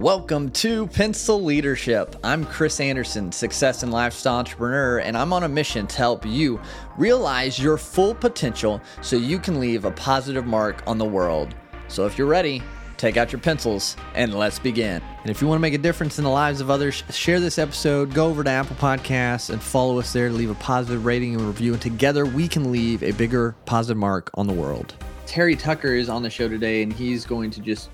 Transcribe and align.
Welcome 0.00 0.48
to 0.52 0.86
Pencil 0.86 1.44
Leadership. 1.44 2.16
I'm 2.24 2.46
Chris 2.46 2.80
Anderson, 2.80 3.30
success 3.32 3.82
and 3.82 3.92
lifestyle 3.92 4.36
entrepreneur, 4.36 5.00
and 5.00 5.14
I'm 5.14 5.30
on 5.34 5.42
a 5.42 5.48
mission 5.48 5.86
to 5.88 5.96
help 5.98 6.24
you 6.24 6.58
realize 6.96 7.58
your 7.58 7.76
full 7.76 8.14
potential 8.14 8.80
so 9.02 9.16
you 9.16 9.38
can 9.38 9.60
leave 9.60 9.84
a 9.84 9.90
positive 9.90 10.46
mark 10.46 10.82
on 10.86 10.96
the 10.96 11.04
world. 11.04 11.54
So 11.88 12.06
if 12.06 12.16
you're 12.16 12.26
ready, 12.26 12.62
take 12.96 13.18
out 13.18 13.30
your 13.30 13.42
pencils 13.42 13.94
and 14.14 14.32
let's 14.32 14.58
begin. 14.58 15.02
And 15.20 15.30
if 15.30 15.42
you 15.42 15.46
want 15.46 15.58
to 15.58 15.62
make 15.62 15.74
a 15.74 15.78
difference 15.78 16.16
in 16.16 16.24
the 16.24 16.30
lives 16.30 16.62
of 16.62 16.70
others, 16.70 17.04
share 17.10 17.38
this 17.38 17.58
episode, 17.58 18.14
go 18.14 18.26
over 18.26 18.42
to 18.42 18.48
Apple 18.48 18.76
Podcasts 18.76 19.50
and 19.50 19.62
follow 19.62 19.98
us 19.98 20.14
there 20.14 20.30
to 20.30 20.34
leave 20.34 20.48
a 20.48 20.54
positive 20.54 21.04
rating 21.04 21.34
and 21.34 21.42
review. 21.42 21.74
And 21.74 21.82
together 21.82 22.24
we 22.24 22.48
can 22.48 22.72
leave 22.72 23.02
a 23.02 23.12
bigger 23.12 23.54
positive 23.66 23.98
mark 23.98 24.30
on 24.32 24.46
the 24.46 24.54
world. 24.54 24.94
Terry 25.26 25.56
Tucker 25.56 25.92
is 25.92 26.08
on 26.08 26.22
the 26.22 26.30
show 26.30 26.48
today, 26.48 26.82
and 26.82 26.90
he's 26.90 27.26
going 27.26 27.50
to 27.50 27.60
just 27.60 27.90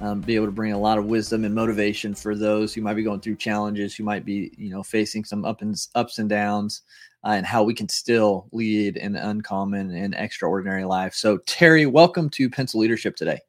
um, 0.00 0.20
be 0.20 0.34
able 0.34 0.46
to 0.46 0.52
bring 0.52 0.72
a 0.72 0.78
lot 0.78 0.98
of 0.98 1.06
wisdom 1.06 1.44
and 1.44 1.54
motivation 1.54 2.14
for 2.14 2.34
those 2.34 2.72
who 2.72 2.80
might 2.80 2.94
be 2.94 3.02
going 3.02 3.20
through 3.20 3.36
challenges, 3.36 3.94
who 3.94 4.04
might 4.04 4.24
be, 4.24 4.52
you 4.56 4.70
know, 4.70 4.82
facing 4.82 5.24
some 5.24 5.44
up 5.44 5.60
and 5.60 5.76
ups 5.94 6.18
and 6.18 6.28
downs, 6.28 6.82
uh, 7.24 7.30
and 7.30 7.44
how 7.44 7.62
we 7.62 7.74
can 7.74 7.88
still 7.88 8.48
lead 8.52 8.96
an 8.96 9.14
uncommon 9.14 9.94
and 9.94 10.14
extraordinary 10.14 10.84
life. 10.84 11.14
So, 11.14 11.38
Terry, 11.46 11.84
welcome 11.84 12.30
to 12.30 12.48
Pencil 12.48 12.80
Leadership 12.80 13.14
today. 13.14 13.40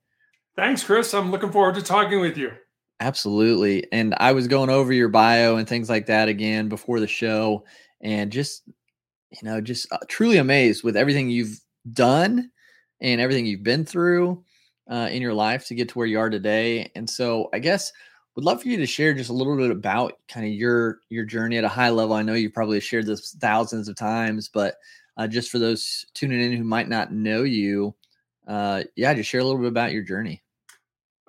Thanks, 0.58 0.84
Chris. 0.84 1.14
I'm 1.14 1.32
looking 1.32 1.52
forward 1.52 1.76
to 1.76 1.82
talking 1.82 2.20
with 2.20 2.38
you. 2.38 2.52
Absolutely. 3.00 3.88
And 3.92 4.14
I 4.18 4.34
was 4.34 4.48
going 4.48 4.70
over 4.70 4.92
your 4.92 5.08
bio 5.08 5.56
and 5.56 5.68
things 5.68 5.90
like 5.90 6.06
that 6.08 6.28
again 6.28 6.68
before 6.68 7.00
the 7.00 7.08
show, 7.08 7.64
and 8.02 8.32
just, 8.32 8.64
you 9.32 9.40
know, 9.44 9.62
just 9.62 9.92
uh, 9.92 9.98
truly 10.10 10.38
amazed 10.38 10.84
with 10.84 10.98
everything 10.98 11.30
you've 11.30 11.60
done 11.94 12.52
and 13.00 13.22
everything 13.22 13.46
you've 13.46 13.64
been 13.64 13.86
through 13.86 14.44
uh, 14.92 15.08
in 15.10 15.22
your 15.22 15.34
life 15.34 15.66
to 15.68 15.76
get 15.76 15.90
to 15.90 15.98
where 15.98 16.08
you 16.08 16.20
are 16.20 16.30
today. 16.30 16.92
And 16.96 17.10
so 17.10 17.50
I 17.54 17.60
guess 17.60 17.92
would 18.36 18.46
love 18.46 18.62
for 18.62 18.68
you 18.68 18.78
to 18.78 18.86
share 18.86 19.14
just 19.14 19.30
a 19.30 19.34
little 19.34 19.58
bit 19.58 19.72
about 19.72 20.20
kind 20.28 20.46
of 20.46 20.52
your 20.52 21.00
your 21.10 21.26
journey 21.26 21.58
at 21.58 21.64
a 21.64 21.70
high 21.70 21.90
level. 21.90 22.16
I 22.16 22.22
know 22.22 22.34
you 22.34 22.50
probably 22.50 22.80
shared 22.80 23.06
this 23.06 23.36
thousands 23.40 23.88
of 23.88 23.96
times, 23.96 24.50
but 24.50 24.76
uh, 25.18 25.28
just 25.28 25.50
for 25.50 25.60
those 25.60 26.06
tuning 26.14 26.42
in 26.42 26.56
who 26.56 26.64
might 26.64 26.90
not 26.90 27.12
know 27.12 27.44
you, 27.44 27.96
uh, 28.48 28.84
yeah, 28.96 29.14
just 29.14 29.30
share 29.30 29.42
a 29.42 29.44
little 29.44 29.60
bit 29.60 29.68
about 29.68 29.92
your 29.92 30.04
journey. 30.04 30.42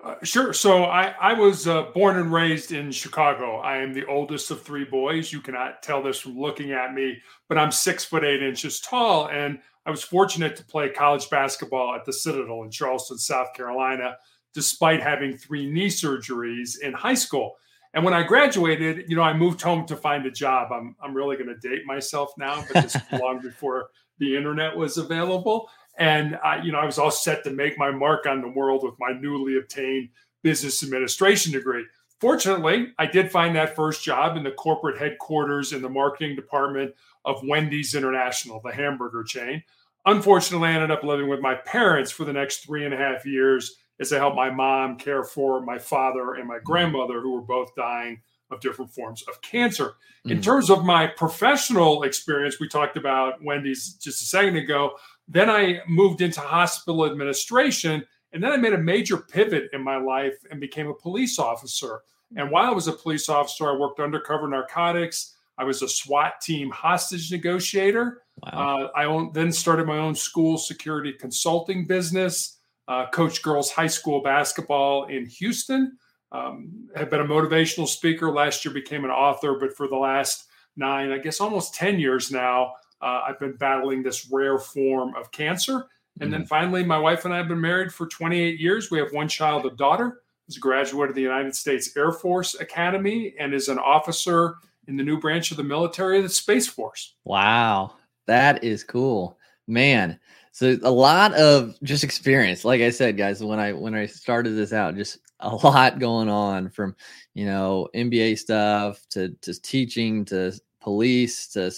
Uh, 0.03 0.15
sure. 0.21 0.51
So 0.51 0.83
I, 0.83 1.15
I 1.21 1.33
was 1.33 1.65
uh, 1.65 1.83
born 1.93 2.17
and 2.17 2.31
raised 2.31 2.73
in 2.73 2.91
Chicago. 2.91 3.59
I 3.59 3.77
am 3.77 3.93
the 3.93 4.05
oldest 4.05 4.51
of 4.51 4.61
three 4.61 4.83
boys. 4.83 5.31
You 5.31 5.39
cannot 5.39 5.81
tell 5.81 6.03
this 6.03 6.19
from 6.19 6.37
looking 6.37 6.73
at 6.73 6.93
me, 6.93 7.21
but 7.47 7.57
I'm 7.57 7.71
six 7.71 8.03
foot 8.03 8.25
eight 8.25 8.43
inches 8.43 8.81
tall, 8.81 9.29
and 9.29 9.59
I 9.85 9.91
was 9.91 10.03
fortunate 10.03 10.57
to 10.57 10.65
play 10.65 10.89
college 10.89 11.29
basketball 11.29 11.95
at 11.95 12.03
the 12.03 12.11
Citadel 12.11 12.63
in 12.63 12.69
Charleston, 12.69 13.17
South 13.17 13.53
Carolina, 13.53 14.17
despite 14.53 15.01
having 15.01 15.37
three 15.37 15.71
knee 15.71 15.87
surgeries 15.87 16.79
in 16.81 16.91
high 16.91 17.13
school. 17.13 17.55
And 17.93 18.03
when 18.03 18.13
I 18.13 18.23
graduated, 18.23 19.05
you 19.07 19.15
know, 19.15 19.21
I 19.21 19.33
moved 19.33 19.61
home 19.61 19.85
to 19.85 19.95
find 19.95 20.25
a 20.25 20.31
job. 20.31 20.73
I'm, 20.73 20.97
I'm 21.01 21.13
really 21.13 21.37
going 21.37 21.47
to 21.47 21.69
date 21.69 21.85
myself 21.85 22.31
now, 22.37 22.65
but 22.73 22.83
this 22.83 22.97
was 23.11 23.21
long 23.21 23.39
before 23.39 23.89
the 24.19 24.35
internet 24.35 24.75
was 24.75 24.97
available. 24.97 25.69
And 25.97 26.37
I, 26.43 26.61
you 26.63 26.71
know, 26.71 26.79
I 26.79 26.85
was 26.85 26.97
all 26.97 27.11
set 27.11 27.43
to 27.43 27.51
make 27.51 27.77
my 27.77 27.91
mark 27.91 28.25
on 28.25 28.41
the 28.41 28.47
world 28.47 28.83
with 28.83 28.95
my 28.99 29.13
newly 29.19 29.57
obtained 29.57 30.09
business 30.41 30.83
administration 30.83 31.51
degree. 31.51 31.85
Fortunately, 32.19 32.93
I 32.97 33.05
did 33.05 33.31
find 33.31 33.55
that 33.55 33.75
first 33.75 34.03
job 34.03 34.37
in 34.37 34.43
the 34.43 34.51
corporate 34.51 34.97
headquarters 34.97 35.73
in 35.73 35.81
the 35.81 35.89
marketing 35.89 36.35
department 36.35 36.93
of 37.25 37.43
Wendy's 37.43 37.95
International, 37.95 38.61
the 38.63 38.71
hamburger 38.71 39.23
chain. 39.23 39.63
Unfortunately, 40.05 40.69
I 40.69 40.73
ended 40.73 40.91
up 40.91 41.03
living 41.03 41.29
with 41.29 41.39
my 41.39 41.55
parents 41.55 42.11
for 42.11 42.25
the 42.25 42.33
next 42.33 42.65
three 42.65 42.85
and 42.85 42.93
a 42.93 42.97
half 42.97 43.25
years 43.25 43.75
as 43.99 44.11
I 44.11 44.17
helped 44.17 44.35
my 44.35 44.49
mom 44.49 44.97
care 44.97 45.23
for 45.23 45.61
my 45.61 45.77
father 45.77 46.33
and 46.33 46.47
my 46.47 46.59
grandmother, 46.63 47.21
who 47.21 47.33
were 47.33 47.41
both 47.41 47.75
dying 47.75 48.21
of 48.51 48.59
different 48.59 48.91
forms 48.93 49.23
of 49.23 49.41
cancer. 49.41 49.93
In 50.25 50.39
mm. 50.39 50.43
terms 50.43 50.69
of 50.69 50.85
my 50.85 51.07
professional 51.07 52.03
experience, 52.03 52.59
we 52.59 52.67
talked 52.67 52.97
about 52.97 53.43
Wendy's 53.43 53.93
just 53.95 54.21
a 54.21 54.25
second 54.25 54.57
ago. 54.57 54.95
Then 55.27 55.49
I 55.49 55.81
moved 55.87 56.21
into 56.21 56.41
hospital 56.41 57.05
administration, 57.05 58.05
and 58.31 58.43
then 58.43 58.51
I 58.51 58.57
made 58.57 58.73
a 58.73 58.77
major 58.77 59.17
pivot 59.17 59.69
in 59.73 59.81
my 59.83 59.97
life 59.97 60.35
and 60.49 60.59
became 60.59 60.87
a 60.87 60.93
police 60.93 61.39
officer. 61.39 62.01
And 62.35 62.49
while 62.49 62.65
I 62.65 62.73
was 62.73 62.87
a 62.87 62.93
police 62.93 63.29
officer, 63.29 63.69
I 63.69 63.75
worked 63.75 63.99
undercover 63.99 64.47
narcotics. 64.47 65.35
I 65.57 65.63
was 65.63 65.83
a 65.83 65.87
SWAT 65.87 66.41
team 66.41 66.71
hostage 66.71 67.31
negotiator. 67.31 68.23
Wow. 68.41 68.89
Uh, 68.95 68.99
I 68.99 69.05
own, 69.05 69.31
then 69.33 69.51
started 69.51 69.85
my 69.85 69.99
own 69.99 70.15
school 70.15 70.57
security 70.57 71.13
consulting 71.13 71.85
business. 71.85 72.57
Uh, 72.87 73.05
coached 73.11 73.43
girls 73.43 73.71
high 73.71 73.87
school 73.87 74.21
basketball 74.21 75.05
in 75.05 75.25
Houston. 75.25 75.97
Um, 76.31 76.89
have 76.95 77.11
been 77.11 77.21
a 77.21 77.25
motivational 77.25 77.87
speaker. 77.87 78.31
Last 78.31 78.65
year 78.65 78.73
became 78.73 79.05
an 79.05 79.11
author, 79.11 79.57
but 79.59 79.77
for 79.77 79.87
the 79.87 79.95
last 79.95 80.47
nine, 80.75 81.11
I 81.11 81.19
guess 81.19 81.39
almost 81.39 81.75
ten 81.75 81.99
years 81.99 82.31
now, 82.31 82.73
uh, 83.03 83.25
I've 83.27 83.39
been 83.39 83.55
battling 83.57 84.01
this 84.01 84.29
rare 84.31 84.57
form 84.57 85.13
of 85.15 85.31
cancer. 85.31 85.85
And 86.21 86.31
then 86.31 86.45
finally, 86.45 86.83
my 86.83 86.97
wife 86.97 87.25
and 87.25 87.33
I 87.33 87.37
have 87.37 87.47
been 87.47 87.59
married 87.59 87.91
for 87.91 88.05
28 88.05 88.59
years. 88.59 88.91
We 88.91 88.99
have 88.99 89.11
one 89.11 89.27
child, 89.27 89.65
a 89.65 89.71
daughter, 89.71 90.21
who's 90.45 90.57
a 90.57 90.59
graduate 90.59 91.09
of 91.09 91.15
the 91.15 91.21
United 91.21 91.55
States 91.55 91.95
Air 91.97 92.11
Force 92.11 92.55
Academy 92.59 93.33
and 93.39 93.53
is 93.53 93.67
an 93.67 93.79
officer 93.79 94.55
in 94.87 94.95
the 94.95 95.03
new 95.03 95.19
branch 95.19 95.51
of 95.51 95.57
the 95.57 95.63
military, 95.63 96.21
the 96.21 96.29
Space 96.29 96.67
Force. 96.67 97.15
Wow, 97.23 97.95
that 98.27 98.63
is 98.63 98.83
cool, 98.83 99.37
man. 99.67 100.19
So 100.51 100.77
a 100.83 100.91
lot 100.91 101.33
of 101.33 101.75
just 101.81 102.03
experience. 102.03 102.63
Like 102.63 102.81
I 102.81 102.91
said, 102.91 103.17
guys, 103.17 103.43
when 103.43 103.59
I 103.59 103.73
when 103.73 103.95
I 103.95 104.05
started 104.05 104.51
this 104.51 104.71
out, 104.71 104.95
just 104.95 105.17
a 105.39 105.55
lot 105.55 105.97
going 105.97 106.29
on 106.29 106.69
from 106.69 106.95
you 107.33 107.45
know 107.45 107.89
MBA 107.95 108.37
stuff 108.37 109.03
to 109.09 109.29
to 109.41 109.59
teaching 109.61 110.25
to 110.25 110.53
police 110.83 111.47
to 111.49 111.71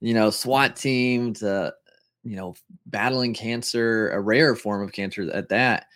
you 0.00 0.14
know 0.14 0.30
SWAT 0.30 0.76
team 0.76 1.32
to 1.34 1.72
you 2.24 2.36
know 2.36 2.54
battling 2.86 3.34
cancer, 3.34 4.10
a 4.10 4.20
rare 4.20 4.54
form 4.54 4.82
of 4.82 4.92
cancer 4.92 5.30
at 5.32 5.48
that. 5.48 5.86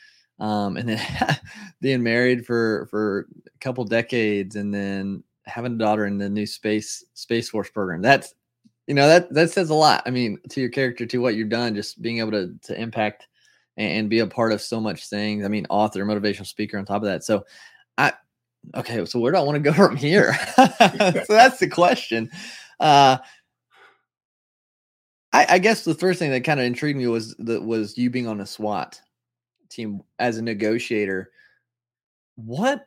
Um, 0.41 0.77
and 0.77 0.89
then 0.89 1.37
being 1.81 2.03
married 2.03 2.47
for 2.47 2.87
for 2.91 3.29
a 3.47 3.59
couple 3.59 3.85
decades, 3.85 4.57
and 4.57 4.73
then 4.73 5.23
having 5.47 5.75
a 5.75 5.79
daughter 5.79 6.07
in 6.07 6.19
the 6.19 6.29
new 6.29 6.47
space 6.47 7.05
space 7.15 7.51
force 7.51 7.71
program. 7.71 8.03
That's 8.03 8.35
you 8.87 8.95
know 8.95 9.09
that 9.09 9.33
that 9.33 9.51
says 9.51 9.71
a 9.71 9.75
lot. 9.75 10.03
I 10.07 10.11
mean, 10.11 10.39
to 10.51 10.61
your 10.61 10.71
character, 10.71 11.07
to 11.07 11.19
what 11.19 11.35
you've 11.35 11.49
done, 11.49 11.75
just 11.75 12.03
being 12.03 12.19
able 12.19 12.33
to 12.33 12.55
to 12.63 12.81
impact 12.81 13.27
and, 13.77 13.93
and 13.93 14.11
be 14.11 14.21
a 14.21 14.27
part 14.27 14.53
of 14.53 14.61
so 14.61 14.81
much 14.81 15.09
things. 15.09 15.45
I 15.45 15.49
mean, 15.49 15.67
author, 15.71 16.05
motivational 16.05 16.47
speaker 16.47 16.79
on 16.79 16.85
top 16.85 17.03
of 17.03 17.09
that. 17.09 17.25
So, 17.25 17.45
okay. 18.75 19.05
So 19.05 19.19
where 19.19 19.33
do 19.33 19.39
I 19.39 19.43
want 19.43 19.57
to 19.57 19.71
go 19.71 19.73
from 19.89 19.97
here? 19.97 20.35
so 20.57 21.25
that's 21.29 21.59
the 21.59 21.69
question. 21.71 22.31
Uh, 22.81 23.19
I, 25.33 25.47
I 25.51 25.59
guess 25.59 25.85
the 25.85 25.95
first 25.95 26.21
thing 26.21 26.31
that 26.31 26.45
kind 26.45 26.61
of 26.61 26.67
intrigued 26.67 26.99
me 26.99 27.09
was 27.09 27.35
that 27.41 27.63
was 27.63 27.99
you 27.99 28.09
being 28.09 28.29
on 28.29 28.41
a 28.41 28.47
SWAT 28.47 29.01
team 29.69 30.03
as 30.19 30.39
a 30.39 30.43
negotiator. 30.43 31.31
What 32.37 32.87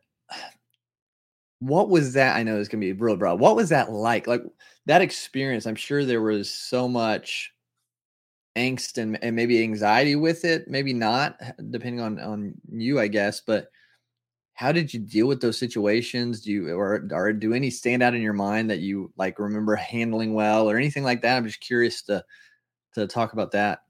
what 1.60 1.90
was 1.90 2.14
that? 2.14 2.36
I 2.36 2.44
know 2.44 2.60
it's 2.60 2.70
gonna 2.70 2.82
be 2.82 2.94
real 2.94 3.18
broad. 3.18 3.40
What 3.40 3.56
was 3.56 3.70
that 3.70 3.92
like? 3.92 4.28
Like 4.28 4.44
that 4.86 5.02
experience, 5.02 5.66
I'm 5.66 5.76
sure 5.76 6.06
there 6.06 6.22
was 6.22 6.50
so 6.50 6.88
much 6.88 7.52
angst 8.56 8.98
and, 8.98 9.22
and 9.22 9.36
maybe 9.36 9.62
anxiety 9.62 10.16
with 10.16 10.46
it, 10.46 10.68
maybe 10.68 10.94
not, 10.94 11.40
depending 11.70 12.00
on 12.00 12.20
on 12.20 12.54
you, 12.72 13.00
I 13.00 13.08
guess. 13.08 13.42
But 13.42 13.70
how 14.58 14.72
did 14.72 14.92
you 14.92 15.00
deal 15.00 15.28
with 15.28 15.40
those 15.40 15.56
situations? 15.56 16.42
Do 16.42 16.52
you 16.52 16.76
or 16.76 17.08
or 17.12 17.32
do 17.32 17.54
any 17.54 17.70
stand 17.70 18.02
out 18.02 18.16
in 18.16 18.24
your 18.24 18.34
mind 18.34 18.72
that 18.72 18.80
you 18.80 19.14
like 19.16 19.38
remember 19.38 19.76
handling 19.76 20.34
well 20.34 20.68
or 20.68 20.78
anything 20.78 21.04
like 21.04 21.22
that? 21.22 21.38
I'm 21.38 21.46
just 21.46 21.62
curious 21.62 22.02
to 22.04 22.26
to 22.96 23.06
talk 23.06 23.34
about 23.34 23.52
that. 23.52 23.84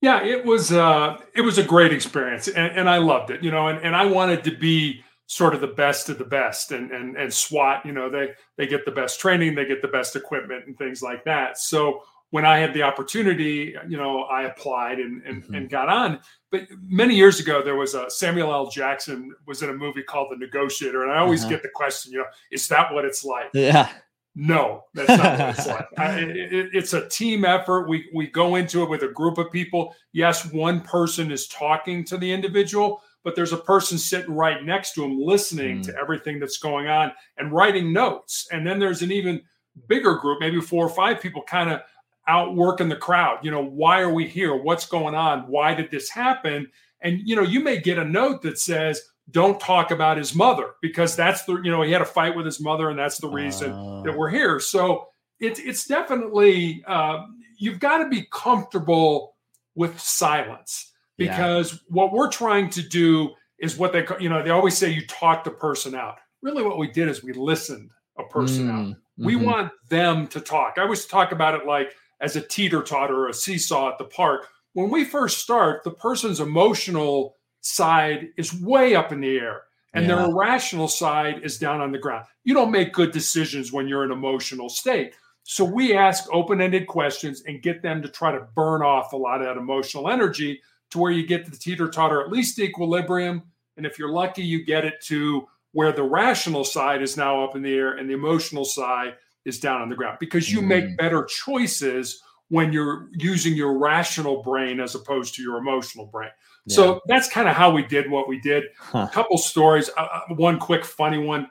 Yeah, 0.00 0.22
it 0.22 0.44
was 0.44 0.70
uh 0.70 1.18
it 1.34 1.40
was 1.40 1.58
a 1.58 1.64
great 1.64 1.92
experience 1.92 2.46
and, 2.46 2.78
and 2.78 2.88
I 2.88 2.98
loved 2.98 3.32
it, 3.32 3.42
you 3.42 3.50
know, 3.50 3.66
and, 3.66 3.80
and 3.80 3.96
I 3.96 4.06
wanted 4.06 4.44
to 4.44 4.56
be 4.56 5.02
sort 5.26 5.52
of 5.52 5.60
the 5.60 5.66
best 5.66 6.08
of 6.08 6.18
the 6.18 6.24
best 6.24 6.70
and 6.70 6.92
and 6.92 7.16
and 7.16 7.34
SWAT, 7.34 7.84
you 7.84 7.90
know, 7.90 8.08
they 8.08 8.34
they 8.56 8.68
get 8.68 8.84
the 8.84 8.92
best 8.92 9.18
training, 9.18 9.56
they 9.56 9.64
get 9.64 9.82
the 9.82 9.88
best 9.88 10.14
equipment 10.14 10.64
and 10.68 10.78
things 10.78 11.02
like 11.02 11.24
that. 11.24 11.58
So 11.58 12.04
when 12.30 12.44
I 12.44 12.58
had 12.58 12.74
the 12.74 12.82
opportunity, 12.82 13.76
you 13.88 13.96
know, 13.96 14.22
I 14.22 14.42
applied 14.42 14.98
and 14.98 15.22
and, 15.22 15.42
mm-hmm. 15.42 15.54
and 15.54 15.70
got 15.70 15.88
on. 15.88 16.20
But 16.50 16.66
many 16.82 17.14
years 17.14 17.40
ago, 17.40 17.62
there 17.62 17.76
was 17.76 17.94
a 17.94 18.10
Samuel 18.10 18.52
L. 18.52 18.70
Jackson 18.70 19.34
was 19.46 19.62
in 19.62 19.70
a 19.70 19.74
movie 19.74 20.02
called 20.02 20.28
The 20.30 20.36
Negotiator, 20.36 21.02
and 21.02 21.12
I 21.12 21.18
always 21.18 21.42
uh-huh. 21.42 21.50
get 21.50 21.62
the 21.62 21.70
question, 21.74 22.12
you 22.12 22.18
know, 22.18 22.26
is 22.50 22.68
that 22.68 22.92
what 22.92 23.04
it's 23.04 23.24
like? 23.24 23.50
Yeah. 23.54 23.88
No, 24.36 24.82
that's 24.94 25.08
not 25.08 25.38
what 25.38 25.48
it's 25.50 25.66
like. 25.66 25.86
I, 25.96 26.18
it, 26.18 26.70
it's 26.72 26.92
a 26.92 27.08
team 27.08 27.44
effort. 27.44 27.88
We 27.88 28.10
we 28.12 28.26
go 28.26 28.56
into 28.56 28.82
it 28.82 28.90
with 28.90 29.02
a 29.02 29.08
group 29.08 29.38
of 29.38 29.52
people. 29.52 29.94
Yes, 30.12 30.50
one 30.52 30.80
person 30.80 31.30
is 31.30 31.46
talking 31.46 32.04
to 32.06 32.16
the 32.16 32.32
individual, 32.32 33.00
but 33.22 33.36
there's 33.36 33.52
a 33.52 33.58
person 33.58 33.96
sitting 33.96 34.34
right 34.34 34.64
next 34.64 34.94
to 34.94 35.04
him 35.04 35.18
listening 35.18 35.80
mm. 35.80 35.84
to 35.84 35.96
everything 35.96 36.40
that's 36.40 36.58
going 36.58 36.88
on 36.88 37.12
and 37.38 37.52
writing 37.52 37.92
notes. 37.92 38.48
And 38.50 38.66
then 38.66 38.80
there's 38.80 39.02
an 39.02 39.12
even 39.12 39.40
bigger 39.88 40.16
group, 40.16 40.40
maybe 40.40 40.60
four 40.60 40.84
or 40.84 40.90
five 40.90 41.20
people 41.20 41.42
kind 41.42 41.70
of 41.70 41.80
outworking 42.26 42.88
the 42.88 42.96
crowd. 42.96 43.38
You 43.42 43.50
know, 43.50 43.64
why 43.64 44.00
are 44.00 44.12
we 44.12 44.26
here? 44.26 44.54
What's 44.56 44.86
going 44.86 45.14
on? 45.14 45.40
Why 45.48 45.74
did 45.74 45.90
this 45.90 46.08
happen? 46.10 46.68
And 47.00 47.20
you 47.24 47.36
know, 47.36 47.42
you 47.42 47.60
may 47.60 47.80
get 47.80 47.98
a 47.98 48.04
note 48.04 48.42
that 48.42 48.58
says 48.58 49.02
don't 49.30 49.58
talk 49.58 49.90
about 49.90 50.16
his 50.16 50.34
mother 50.34 50.72
because 50.82 51.16
that's 51.16 51.44
the 51.44 51.54
you 51.62 51.70
know 51.70 51.82
he 51.82 51.90
had 51.90 52.02
a 52.02 52.06
fight 52.06 52.36
with 52.36 52.44
his 52.44 52.60
mother 52.60 52.90
and 52.90 52.98
that's 52.98 53.18
the 53.18 53.28
reason 53.28 53.72
uh, 53.72 54.02
that 54.02 54.16
we're 54.16 54.28
here 54.28 54.60
so 54.60 55.08
it's 55.40 55.58
it's 55.60 55.86
definitely 55.86 56.84
uh, 56.86 57.22
you've 57.58 57.80
got 57.80 57.98
to 57.98 58.08
be 58.08 58.26
comfortable 58.30 59.34
with 59.74 59.98
silence 59.98 60.92
because 61.16 61.72
yeah. 61.72 61.78
what 61.88 62.12
we're 62.12 62.30
trying 62.30 62.68
to 62.68 62.82
do 62.82 63.30
is 63.58 63.78
what 63.78 63.92
they 63.92 64.04
you 64.20 64.28
know 64.28 64.42
they 64.42 64.50
always 64.50 64.76
say 64.76 64.90
you 64.90 65.06
talk 65.06 65.42
the 65.42 65.50
person 65.50 65.94
out 65.94 66.16
really 66.42 66.62
what 66.62 66.78
we 66.78 66.90
did 66.90 67.08
is 67.08 67.24
we 67.24 67.32
listened 67.32 67.90
a 68.18 68.24
person 68.24 68.66
mm, 68.66 68.72
out 68.72 68.86
mm-hmm. 68.86 69.24
we 69.24 69.36
want 69.36 69.72
them 69.88 70.26
to 70.26 70.40
talk 70.40 70.74
i 70.76 70.82
always 70.82 71.06
talk 71.06 71.32
about 71.32 71.54
it 71.54 71.66
like 71.66 71.94
as 72.24 72.36
a 72.36 72.40
teeter 72.40 72.82
totter 72.82 73.24
or 73.24 73.28
a 73.28 73.34
seesaw 73.34 73.90
at 73.90 73.98
the 73.98 74.04
park 74.04 74.48
when 74.72 74.90
we 74.90 75.04
first 75.04 75.38
start 75.38 75.84
the 75.84 75.90
person's 75.90 76.40
emotional 76.40 77.36
side 77.60 78.28
is 78.36 78.60
way 78.60 78.94
up 78.94 79.12
in 79.12 79.20
the 79.20 79.38
air 79.38 79.62
and 79.94 80.06
yeah. 80.06 80.16
their 80.16 80.24
irrational 80.24 80.88
side 80.88 81.40
is 81.42 81.58
down 81.58 81.80
on 81.80 81.92
the 81.92 81.98
ground 81.98 82.24
you 82.42 82.54
don't 82.54 82.72
make 82.72 82.92
good 82.92 83.12
decisions 83.12 83.72
when 83.72 83.86
you're 83.86 84.04
in 84.04 84.10
emotional 84.10 84.68
state 84.68 85.14
so 85.44 85.62
we 85.62 85.94
ask 85.94 86.24
open 86.32 86.60
ended 86.60 86.86
questions 86.86 87.42
and 87.46 87.62
get 87.62 87.82
them 87.82 88.00
to 88.02 88.08
try 88.08 88.32
to 88.32 88.48
burn 88.54 88.82
off 88.82 89.12
a 89.12 89.16
lot 89.16 89.40
of 89.40 89.46
that 89.46 89.58
emotional 89.60 90.08
energy 90.08 90.62
to 90.90 90.98
where 90.98 91.12
you 91.12 91.26
get 91.26 91.44
the 91.44 91.56
teeter 91.56 91.88
totter 91.88 92.22
at 92.22 92.30
least 92.30 92.58
equilibrium. 92.58 93.42
And 93.76 93.84
if 93.84 93.98
you're 93.98 94.10
lucky, 94.10 94.42
you 94.42 94.64
get 94.64 94.84
it 94.84 95.00
to 95.02 95.46
where 95.72 95.92
the 95.92 96.02
rational 96.02 96.64
side 96.64 97.02
is 97.02 97.16
now 97.16 97.44
up 97.44 97.56
in 97.56 97.62
the 97.62 97.74
air 97.74 97.92
and 97.92 98.08
the 98.08 98.14
emotional 98.14 98.64
side 98.64 99.16
is 99.44 99.58
down 99.58 99.82
on 99.82 99.88
the 99.88 99.96
ground 99.96 100.18
because 100.20 100.52
you 100.52 100.60
mm. 100.60 100.66
make 100.66 100.96
better 100.96 101.24
choices 101.24 102.22
when 102.48 102.72
you're 102.72 103.08
using 103.12 103.54
your 103.54 103.78
rational 103.78 104.42
brain 104.42 104.80
as 104.80 104.94
opposed 104.94 105.34
to 105.34 105.42
your 105.42 105.56
emotional 105.56 106.06
brain. 106.06 106.30
Yeah. 106.66 106.76
So 106.76 107.00
that's 107.06 107.28
kind 107.28 107.48
of 107.48 107.54
how 107.54 107.70
we 107.70 107.84
did 107.86 108.10
what 108.10 108.28
we 108.28 108.40
did. 108.40 108.64
Huh. 108.78 109.06
A 109.10 109.12
couple 109.12 109.38
stories. 109.38 109.90
Uh, 109.96 110.06
uh 110.12 110.34
one 110.34 110.58
quick 110.58 110.84
funny 110.84 111.18
one 111.18 111.48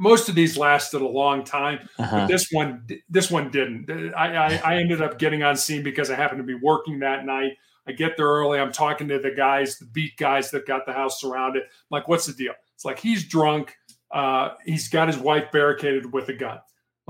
most 0.00 0.30
of 0.30 0.34
these 0.34 0.56
lasted 0.56 1.02
a 1.02 1.06
long 1.06 1.44
time, 1.44 1.86
uh-huh. 1.98 2.20
but 2.20 2.26
this 2.26 2.48
one 2.50 2.86
this 3.10 3.30
one 3.30 3.50
didn't. 3.50 3.90
I, 4.16 4.34
I, 4.34 4.60
I 4.64 4.76
ended 4.76 5.02
up 5.02 5.18
getting 5.18 5.42
on 5.42 5.56
scene 5.56 5.82
because 5.82 6.10
I 6.10 6.16
happened 6.16 6.38
to 6.38 6.44
be 6.44 6.54
working 6.54 7.00
that 7.00 7.26
night. 7.26 7.52
I 7.86 7.92
get 7.92 8.16
there 8.16 8.26
early. 8.26 8.58
I'm 8.58 8.72
talking 8.72 9.08
to 9.08 9.18
the 9.18 9.30
guys, 9.30 9.78
the 9.78 9.84
beat 9.84 10.16
guys 10.16 10.50
that 10.52 10.66
got 10.66 10.86
the 10.86 10.94
house 10.94 11.20
surrounded. 11.20 11.64
I'm 11.64 11.68
like, 11.90 12.08
what's 12.08 12.24
the 12.24 12.32
deal? 12.32 12.54
It's 12.74 12.84
like 12.84 12.98
he's 12.98 13.28
drunk. 13.28 13.76
Uh, 14.10 14.54
he's 14.64 14.88
got 14.88 15.06
his 15.06 15.18
wife 15.18 15.52
barricaded 15.52 16.10
with 16.10 16.30
a 16.30 16.34
gun. 16.34 16.60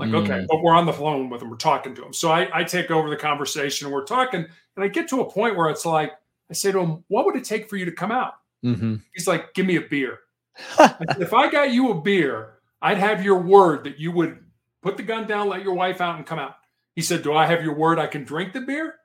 Like, 0.01 0.09
mm. 0.09 0.23
okay, 0.23 0.47
but 0.49 0.63
we're 0.63 0.73
on 0.73 0.87
the 0.87 0.93
phone 0.93 1.29
with 1.29 1.43
him. 1.43 1.51
We're 1.51 1.57
talking 1.57 1.93
to 1.93 2.03
him. 2.03 2.11
So 2.11 2.31
I, 2.31 2.49
I 2.51 2.63
take 2.63 2.89
over 2.89 3.07
the 3.07 3.15
conversation 3.15 3.85
and 3.85 3.93
we're 3.93 4.03
talking. 4.03 4.47
And 4.75 4.83
I 4.83 4.87
get 4.87 5.07
to 5.09 5.21
a 5.21 5.29
point 5.29 5.55
where 5.55 5.69
it's 5.69 5.85
like, 5.85 6.11
I 6.49 6.53
say 6.53 6.71
to 6.71 6.79
him, 6.79 7.03
what 7.07 7.27
would 7.27 7.35
it 7.35 7.43
take 7.43 7.69
for 7.69 7.77
you 7.77 7.85
to 7.85 7.91
come 7.91 8.11
out? 8.11 8.33
Mm-hmm. 8.65 8.95
He's 9.13 9.27
like, 9.27 9.53
give 9.53 9.67
me 9.67 9.75
a 9.75 9.81
beer. 9.81 10.17
if 10.79 11.35
I 11.35 11.51
got 11.51 11.71
you 11.71 11.91
a 11.91 12.01
beer, 12.01 12.53
I'd 12.81 12.97
have 12.97 13.23
your 13.23 13.37
word 13.37 13.83
that 13.83 13.99
you 13.99 14.11
would 14.11 14.39
put 14.81 14.97
the 14.97 15.03
gun 15.03 15.27
down, 15.27 15.49
let 15.49 15.61
your 15.61 15.75
wife 15.75 16.01
out, 16.01 16.17
and 16.17 16.25
come 16.25 16.39
out. 16.39 16.55
He 16.95 17.03
said, 17.03 17.21
Do 17.21 17.33
I 17.33 17.45
have 17.45 17.63
your 17.63 17.75
word 17.75 17.99
I 17.99 18.07
can 18.07 18.23
drink 18.23 18.53
the 18.53 18.61
beer? 18.61 18.95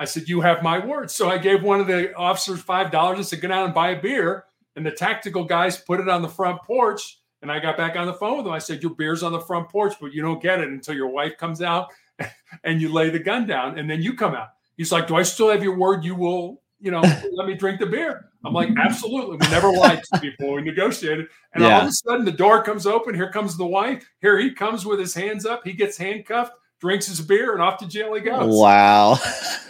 I 0.00 0.06
said, 0.06 0.28
You 0.28 0.40
have 0.40 0.60
my 0.64 0.84
word. 0.84 1.08
So 1.08 1.30
I 1.30 1.38
gave 1.38 1.62
one 1.62 1.80
of 1.80 1.86
the 1.86 2.14
officers 2.14 2.62
$5 2.62 3.14
and 3.14 3.24
said, 3.24 3.40
Go 3.40 3.48
down 3.48 3.66
and 3.66 3.74
buy 3.74 3.90
a 3.90 4.02
beer. 4.02 4.44
And 4.74 4.84
the 4.84 4.90
tactical 4.90 5.44
guys 5.44 5.76
put 5.76 6.00
it 6.00 6.08
on 6.08 6.22
the 6.22 6.28
front 6.28 6.62
porch. 6.62 7.20
And 7.42 7.50
I 7.50 7.58
got 7.58 7.76
back 7.76 7.96
on 7.96 8.06
the 8.06 8.14
phone 8.14 8.36
with 8.36 8.46
them. 8.46 8.54
I 8.54 8.58
said, 8.58 8.82
Your 8.82 8.94
beer's 8.94 9.22
on 9.22 9.32
the 9.32 9.40
front 9.40 9.68
porch, 9.68 9.94
but 10.00 10.12
you 10.12 10.22
don't 10.22 10.40
get 10.40 10.60
it 10.60 10.68
until 10.68 10.94
your 10.94 11.08
wife 11.08 11.36
comes 11.36 11.60
out 11.60 11.88
and 12.64 12.80
you 12.80 12.92
lay 12.92 13.10
the 13.10 13.18
gun 13.18 13.46
down 13.46 13.78
and 13.78 13.90
then 13.90 14.00
you 14.00 14.14
come 14.14 14.34
out. 14.34 14.48
He's 14.76 14.92
like, 14.92 15.08
Do 15.08 15.16
I 15.16 15.22
still 15.22 15.50
have 15.50 15.62
your 15.62 15.76
word 15.76 16.04
you 16.04 16.14
will 16.14 16.62
you 16.82 16.90
know, 16.90 17.00
let 17.32 17.46
me 17.46 17.54
drink 17.54 17.80
the 17.80 17.86
beer. 17.86 18.28
I'm 18.44 18.52
like, 18.52 18.70
absolutely. 18.76 19.36
We 19.36 19.48
never 19.48 19.72
lied 19.72 20.02
to 20.12 20.20
people. 20.20 20.52
We 20.52 20.62
negotiated. 20.62 21.28
And 21.54 21.62
yeah. 21.62 21.76
all 21.76 21.82
of 21.82 21.88
a 21.88 21.92
sudden 21.92 22.24
the 22.24 22.32
door 22.32 22.62
comes 22.62 22.86
open. 22.86 23.14
Here 23.14 23.30
comes 23.30 23.56
the 23.56 23.64
wife. 23.64 24.04
Here 24.20 24.38
he 24.38 24.50
comes 24.50 24.84
with 24.84 24.98
his 24.98 25.14
hands 25.14 25.46
up. 25.46 25.62
He 25.64 25.72
gets 25.72 25.96
handcuffed, 25.96 26.52
drinks 26.80 27.06
his 27.06 27.20
beer, 27.20 27.52
and 27.52 27.62
off 27.62 27.78
to 27.78 27.86
jail 27.86 28.12
he 28.14 28.20
goes. 28.20 28.54
Wow. 28.54 29.18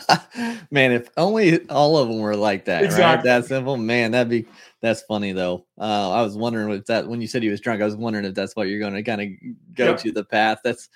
man, 0.71 0.93
if 0.93 1.11
only 1.19 1.69
all 1.69 1.99
of 1.99 2.09
them 2.09 2.19
were 2.19 2.35
like 2.35 2.65
that, 2.65 2.83
exactly. 2.83 3.29
right? 3.29 3.41
That 3.41 3.47
simple. 3.47 3.77
Man, 3.77 4.13
that'd 4.13 4.31
be 4.31 4.47
that's 4.83 5.03
funny 5.03 5.33
though. 5.33 5.65
Uh, 5.79 6.11
I 6.11 6.23
was 6.23 6.37
wondering 6.37 6.71
if 6.73 6.87
that 6.87 7.07
when 7.07 7.21
you 7.21 7.29
said 7.29 7.43
he 7.43 7.49
was 7.49 7.61
drunk, 7.61 7.81
I 7.81 7.85
was 7.85 7.97
wondering 7.97 8.25
if 8.25 8.35
that's 8.35 8.57
what 8.57 8.69
you're 8.69 8.81
going 8.81 8.95
to 8.95 9.03
kind 9.03 9.23
of 9.23 9.29
go 9.75 9.87
yep. 9.91 9.99
to 10.01 10.11
the 10.11 10.25
path. 10.25 10.59
That's 10.65 10.89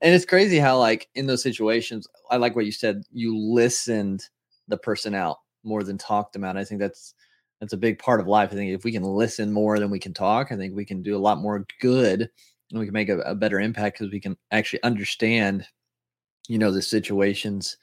and 0.00 0.14
it's 0.14 0.24
crazy 0.24 0.58
how 0.58 0.78
like 0.78 1.08
in 1.16 1.26
those 1.26 1.42
situations, 1.42 2.06
I 2.30 2.36
like 2.36 2.54
what 2.54 2.66
you 2.66 2.72
said. 2.72 3.02
You 3.10 3.36
listened 3.36 4.28
the 4.68 4.76
person 4.76 5.14
out 5.14 5.38
more 5.64 5.82
than 5.82 5.98
talked 5.98 6.32
them 6.32 6.44
out. 6.44 6.56
I 6.56 6.64
think 6.64 6.80
that's 6.80 7.14
that's 7.60 7.72
a 7.72 7.78
big 7.78 7.98
part 7.98 8.20
of 8.20 8.28
life. 8.28 8.50
I 8.52 8.54
think 8.54 8.72
if 8.72 8.84
we 8.84 8.92
can 8.92 9.02
listen 9.02 9.52
more 9.52 9.78
than 9.78 9.90
we 9.90 9.98
can 9.98 10.14
talk, 10.14 10.52
I 10.52 10.56
think 10.56 10.74
we 10.74 10.84
can 10.84 11.02
do 11.02 11.16
a 11.16 11.18
lot 11.18 11.38
more 11.38 11.66
good 11.80 12.22
and 12.70 12.80
we 12.80 12.86
can 12.86 12.94
make 12.94 13.08
a, 13.08 13.18
a 13.20 13.34
better 13.34 13.60
impact 13.60 13.98
because 13.98 14.12
we 14.12 14.20
can 14.20 14.36
actually 14.52 14.82
understand, 14.84 15.66
you 16.48 16.58
know, 16.58 16.70
the 16.70 16.82
situations 16.82 17.76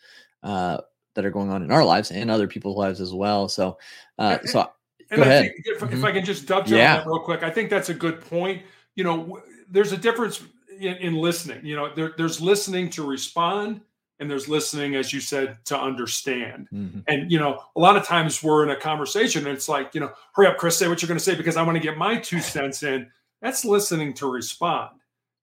uh, 0.43 0.77
that 1.15 1.25
are 1.25 1.31
going 1.31 1.49
on 1.49 1.63
in 1.63 1.71
our 1.71 1.83
lives 1.83 2.11
and 2.11 2.31
other 2.31 2.47
people's 2.47 2.77
lives 2.77 3.01
as 3.01 3.13
well. 3.13 3.49
So, 3.49 3.77
uh, 4.17 4.39
so 4.45 4.69
and 5.09 5.21
go 5.21 5.23
I 5.23 5.27
ahead. 5.27 5.51
If, 5.65 5.79
mm-hmm. 5.79 5.93
if, 5.93 6.03
I 6.03 6.11
can 6.11 6.25
just 6.25 6.45
dovetail 6.45 6.77
yeah. 6.77 6.97
that 6.97 7.07
real 7.07 7.19
quick, 7.19 7.43
I 7.43 7.49
think 7.49 7.69
that's 7.69 7.89
a 7.89 7.93
good 7.93 8.21
point. 8.21 8.61
You 8.95 9.03
know, 9.03 9.41
there's 9.69 9.91
a 9.91 9.97
difference 9.97 10.41
in, 10.79 10.95
in 10.97 11.15
listening. 11.15 11.65
You 11.65 11.75
know, 11.75 11.93
there, 11.93 12.13
there's 12.17 12.41
listening 12.41 12.89
to 12.91 13.05
respond 13.05 13.81
and 14.19 14.29
there's 14.29 14.47
listening 14.47 14.95
as 14.95 15.13
you 15.13 15.19
said 15.19 15.57
to 15.65 15.79
understand 15.79 16.67
mm-hmm. 16.73 16.99
and 17.07 17.31
you 17.31 17.39
know 17.39 17.63
a 17.75 17.79
lot 17.79 17.95
of 17.95 18.05
times 18.05 18.43
we're 18.43 18.63
in 18.63 18.69
a 18.69 18.75
conversation 18.75 19.47
and 19.47 19.55
it's 19.55 19.69
like 19.69 19.93
you 19.95 20.01
know 20.01 20.11
hurry 20.33 20.47
up 20.47 20.57
chris 20.57 20.77
say 20.77 20.87
what 20.87 21.01
you're 21.01 21.07
going 21.07 21.17
to 21.17 21.23
say 21.23 21.35
because 21.35 21.57
i 21.57 21.61
want 21.61 21.75
to 21.75 21.83
get 21.83 21.97
my 21.97 22.17
two 22.17 22.39
cents 22.39 22.83
in 22.83 23.07
that's 23.41 23.65
listening 23.65 24.13
to 24.13 24.27
respond 24.27 24.91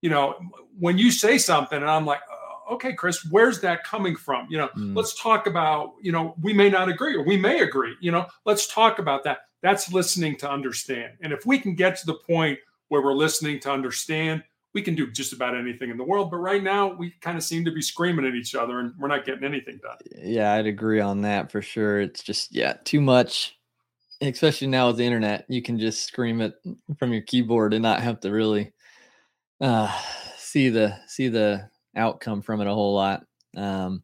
you 0.03 0.11
know 0.11 0.35
when 0.79 0.99
you 0.99 1.11
say 1.11 1.39
something 1.39 1.81
and 1.81 1.91
i'm 1.91 2.07
like 2.07 2.21
uh, 2.31 2.75
okay 2.75 2.93
chris 2.93 3.27
where's 3.31 3.61
that 3.61 3.83
coming 3.85 4.15
from 4.15 4.47
you 4.51 4.59
know 4.59 4.69
mm. 4.77 4.95
let's 4.95 5.21
talk 5.21 5.47
about 5.47 5.95
you 6.03 6.13
know 6.13 6.35
we 6.43 6.53
may 6.53 6.69
not 6.69 6.89
agree 6.89 7.17
or 7.17 7.25
we 7.25 7.37
may 7.37 7.61
agree 7.61 7.95
you 8.01 8.13
know 8.13 8.27
let's 8.45 8.67
talk 8.67 8.99
about 8.99 9.25
that 9.25 9.46
that's 9.63 9.93
listening 9.93 10.37
to 10.37 10.51
understand 10.51 11.13
and 11.23 11.33
if 11.33 11.47
we 11.47 11.59
can 11.59 11.75
get 11.75 11.97
to 11.97 12.07
the 12.07 12.15
point 12.15 12.59
where 12.89 13.03
we're 13.03 13.15
listening 13.15 13.59
to 13.59 13.71
understand 13.71 14.43
we 14.77 14.83
can 14.83 14.95
do 14.95 15.11
just 15.11 15.33
about 15.33 15.57
anything 15.57 15.89
in 15.89 15.97
the 15.97 16.05
world. 16.05 16.31
But 16.31 16.37
right 16.37 16.63
now, 16.63 16.93
we 16.93 17.15
kind 17.23 17.39
of 17.39 17.43
seem 17.43 17.65
to 17.65 17.71
be 17.71 17.81
screaming 17.81 18.27
at 18.27 18.35
each 18.35 18.55
other 18.55 18.79
and 18.79 18.93
we're 18.99 19.09
not 19.09 19.25
getting 19.25 19.43
anything 19.43 19.81
done. 19.83 19.97
Yeah, 20.15 20.53
I'd 20.53 20.67
agree 20.67 21.01
on 21.01 21.23
that 21.23 21.51
for 21.51 21.63
sure. 21.63 22.03
It's 22.03 22.23
just, 22.23 22.55
yeah, 22.55 22.75
too 22.85 23.01
much, 23.01 23.57
especially 24.21 24.67
now 24.67 24.89
with 24.89 24.99
the 24.99 25.07
internet. 25.07 25.47
You 25.49 25.63
can 25.63 25.79
just 25.79 26.05
scream 26.05 26.43
it 26.43 26.53
from 26.99 27.11
your 27.11 27.23
keyboard 27.23 27.73
and 27.73 27.83
not 27.83 28.03
have 28.03 28.21
to 28.21 28.31
really 28.31 28.75
uh, 29.63 29.91
see 30.37 30.69
the 30.69 30.95
see 31.07 31.29
the 31.29 31.71
outcome 31.97 32.43
from 32.43 32.61
it 32.61 32.67
a 32.67 32.75
whole 32.75 32.95
lot. 32.95 33.25
Um, 33.57 34.03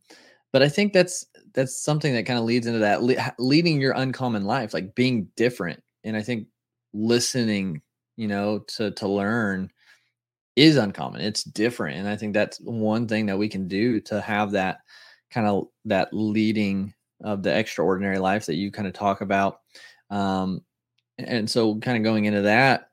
but 0.55 0.63
I 0.63 0.71
think 0.71 0.95
that's 0.95 1.27
that's 1.55 1.83
something 1.83 2.13
that 2.15 2.27
kind 2.27 2.39
of 2.39 2.45
leads 2.45 2.67
into 2.67 2.81
that 2.81 3.03
le- 3.03 3.35
leading 3.39 3.81
your 3.81 3.93
uncommon 3.93 4.45
life, 4.45 4.75
like 4.75 4.95
being 4.95 5.29
different. 5.37 5.83
And 6.05 6.17
I 6.17 6.23
think 6.23 6.49
listening, 6.93 7.83
you 8.17 8.29
know, 8.29 8.61
to 8.77 8.91
to 8.93 9.09
learn 9.09 9.71
is 10.57 10.77
uncommon. 10.77 11.21
It's 11.21 11.45
different. 11.45 11.99
And 11.99 12.09
I 12.09 12.17
think 12.17 12.35
that's 12.35 12.59
one 12.59 13.09
thing 13.09 13.27
that 13.27 13.39
we 13.39 13.49
can 13.49 13.69
do 13.69 14.01
to 14.03 14.21
have 14.21 14.53
that 14.53 14.79
kind 15.31 15.47
of 15.47 15.69
that 15.87 16.09
leading 16.13 16.95
of 17.23 17.43
the 17.43 17.57
extraordinary 17.57 18.19
life 18.19 18.47
that 18.47 18.57
you 18.57 18.71
kind 18.71 18.89
of 18.89 18.95
talk 18.95 19.21
about. 19.21 19.61
Um, 20.11 20.63
and 21.19 21.49
so 21.49 21.79
kind 21.79 21.97
of 21.97 22.03
going 22.03 22.25
into 22.25 22.43
that, 22.43 22.89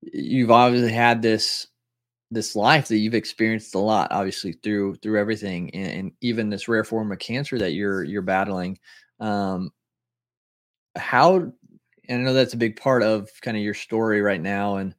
you've 0.00 0.50
obviously 0.50 0.92
had 0.92 1.22
this 1.22 1.66
this 2.30 2.54
life 2.54 2.88
that 2.88 2.98
you've 2.98 3.14
experienced 3.14 3.74
a 3.74 3.78
lot 3.78 4.10
obviously 4.10 4.52
through 4.52 4.94
through 4.96 5.18
everything 5.18 5.70
and, 5.74 5.92
and 5.92 6.12
even 6.20 6.50
this 6.50 6.68
rare 6.68 6.84
form 6.84 7.10
of 7.10 7.18
cancer 7.18 7.58
that 7.58 7.72
you're 7.72 8.04
you're 8.04 8.20
battling 8.20 8.78
um 9.20 9.70
how 10.96 11.36
and 11.36 11.52
i 12.08 12.16
know 12.16 12.34
that's 12.34 12.54
a 12.54 12.58
big 12.58 12.78
part 12.78 13.02
of 13.02 13.30
kind 13.40 13.56
of 13.56 13.62
your 13.62 13.74
story 13.74 14.20
right 14.20 14.42
now 14.42 14.76
and 14.76 14.94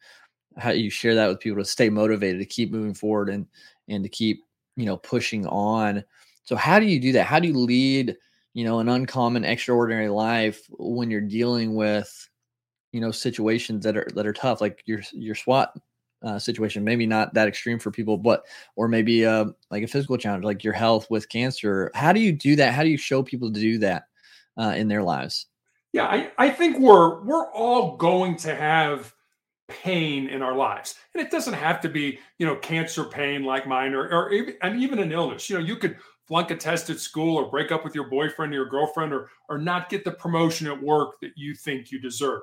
how 0.57 0.71
you 0.71 0.89
share 0.89 1.15
that 1.15 1.27
with 1.27 1.39
people 1.39 1.59
to 1.59 1.65
stay 1.65 1.89
motivated 1.89 2.39
to 2.39 2.45
keep 2.45 2.71
moving 2.71 2.93
forward 2.93 3.29
and 3.29 3.45
and 3.87 4.03
to 4.03 4.09
keep 4.09 4.43
you 4.75 4.85
know 4.85 4.97
pushing 4.97 5.45
on. 5.47 6.03
So 6.43 6.55
how 6.55 6.79
do 6.79 6.85
you 6.85 6.99
do 6.99 7.11
that? 7.13 7.25
How 7.25 7.39
do 7.39 7.47
you 7.47 7.57
lead 7.57 8.15
you 8.53 8.63
know 8.63 8.79
an 8.79 8.89
uncommon 8.89 9.45
extraordinary 9.45 10.09
life 10.09 10.61
when 10.77 11.09
you're 11.09 11.21
dealing 11.21 11.75
with 11.75 12.29
you 12.91 13.01
know 13.01 13.11
situations 13.11 13.83
that 13.85 13.97
are 13.97 14.07
that 14.15 14.25
are 14.25 14.33
tough 14.33 14.61
like 14.61 14.83
your 14.85 15.01
your 15.13 15.35
SWAT 15.35 15.73
uh, 16.23 16.37
situation 16.37 16.83
maybe 16.83 17.05
not 17.05 17.33
that 17.33 17.47
extreme 17.47 17.79
for 17.79 17.91
people 17.91 18.17
but 18.17 18.45
or 18.75 18.87
maybe 18.87 19.25
uh, 19.25 19.45
like 19.71 19.83
a 19.83 19.87
physical 19.87 20.17
challenge 20.17 20.43
like 20.43 20.63
your 20.63 20.73
health 20.73 21.09
with 21.09 21.29
cancer 21.29 21.91
how 21.93 22.11
do 22.11 22.19
you 22.19 22.31
do 22.31 22.55
that 22.55 22.73
how 22.73 22.83
do 22.83 22.89
you 22.89 22.97
show 22.97 23.23
people 23.23 23.51
to 23.51 23.59
do 23.59 23.77
that 23.77 24.03
uh, 24.57 24.73
in 24.75 24.87
their 24.87 25.03
lives 25.03 25.47
yeah 25.93 26.05
I, 26.05 26.31
I 26.37 26.49
think 26.49 26.79
we're 26.79 27.21
we're 27.23 27.51
all 27.51 27.95
going 27.97 28.35
to 28.37 28.53
have 28.53 29.13
pain 29.69 30.27
in 30.27 30.41
our 30.41 30.55
lives. 30.55 30.95
And 31.13 31.23
it 31.25 31.31
doesn't 31.31 31.53
have 31.53 31.79
to 31.81 31.89
be, 31.89 32.19
you 32.37 32.45
know, 32.45 32.55
cancer 32.57 33.05
pain 33.05 33.43
like 33.43 33.67
mine 33.67 33.93
or, 33.93 34.09
or 34.09 34.31
even, 34.31 34.55
and 34.61 34.81
even 34.81 34.99
an 34.99 35.11
illness. 35.11 35.49
You 35.49 35.57
know, 35.57 35.63
you 35.63 35.77
could 35.77 35.97
flunk 36.27 36.51
a 36.51 36.55
test 36.55 36.89
at 36.89 36.99
school 36.99 37.37
or 37.37 37.49
break 37.49 37.71
up 37.71 37.83
with 37.83 37.95
your 37.95 38.09
boyfriend 38.09 38.51
or 38.51 38.57
your 38.57 38.69
girlfriend 38.69 39.13
or, 39.13 39.29
or 39.47 39.57
not 39.57 39.89
get 39.89 40.03
the 40.03 40.11
promotion 40.11 40.67
at 40.67 40.81
work 40.81 41.19
that 41.21 41.31
you 41.35 41.55
think 41.55 41.91
you 41.91 41.99
deserve. 41.99 42.41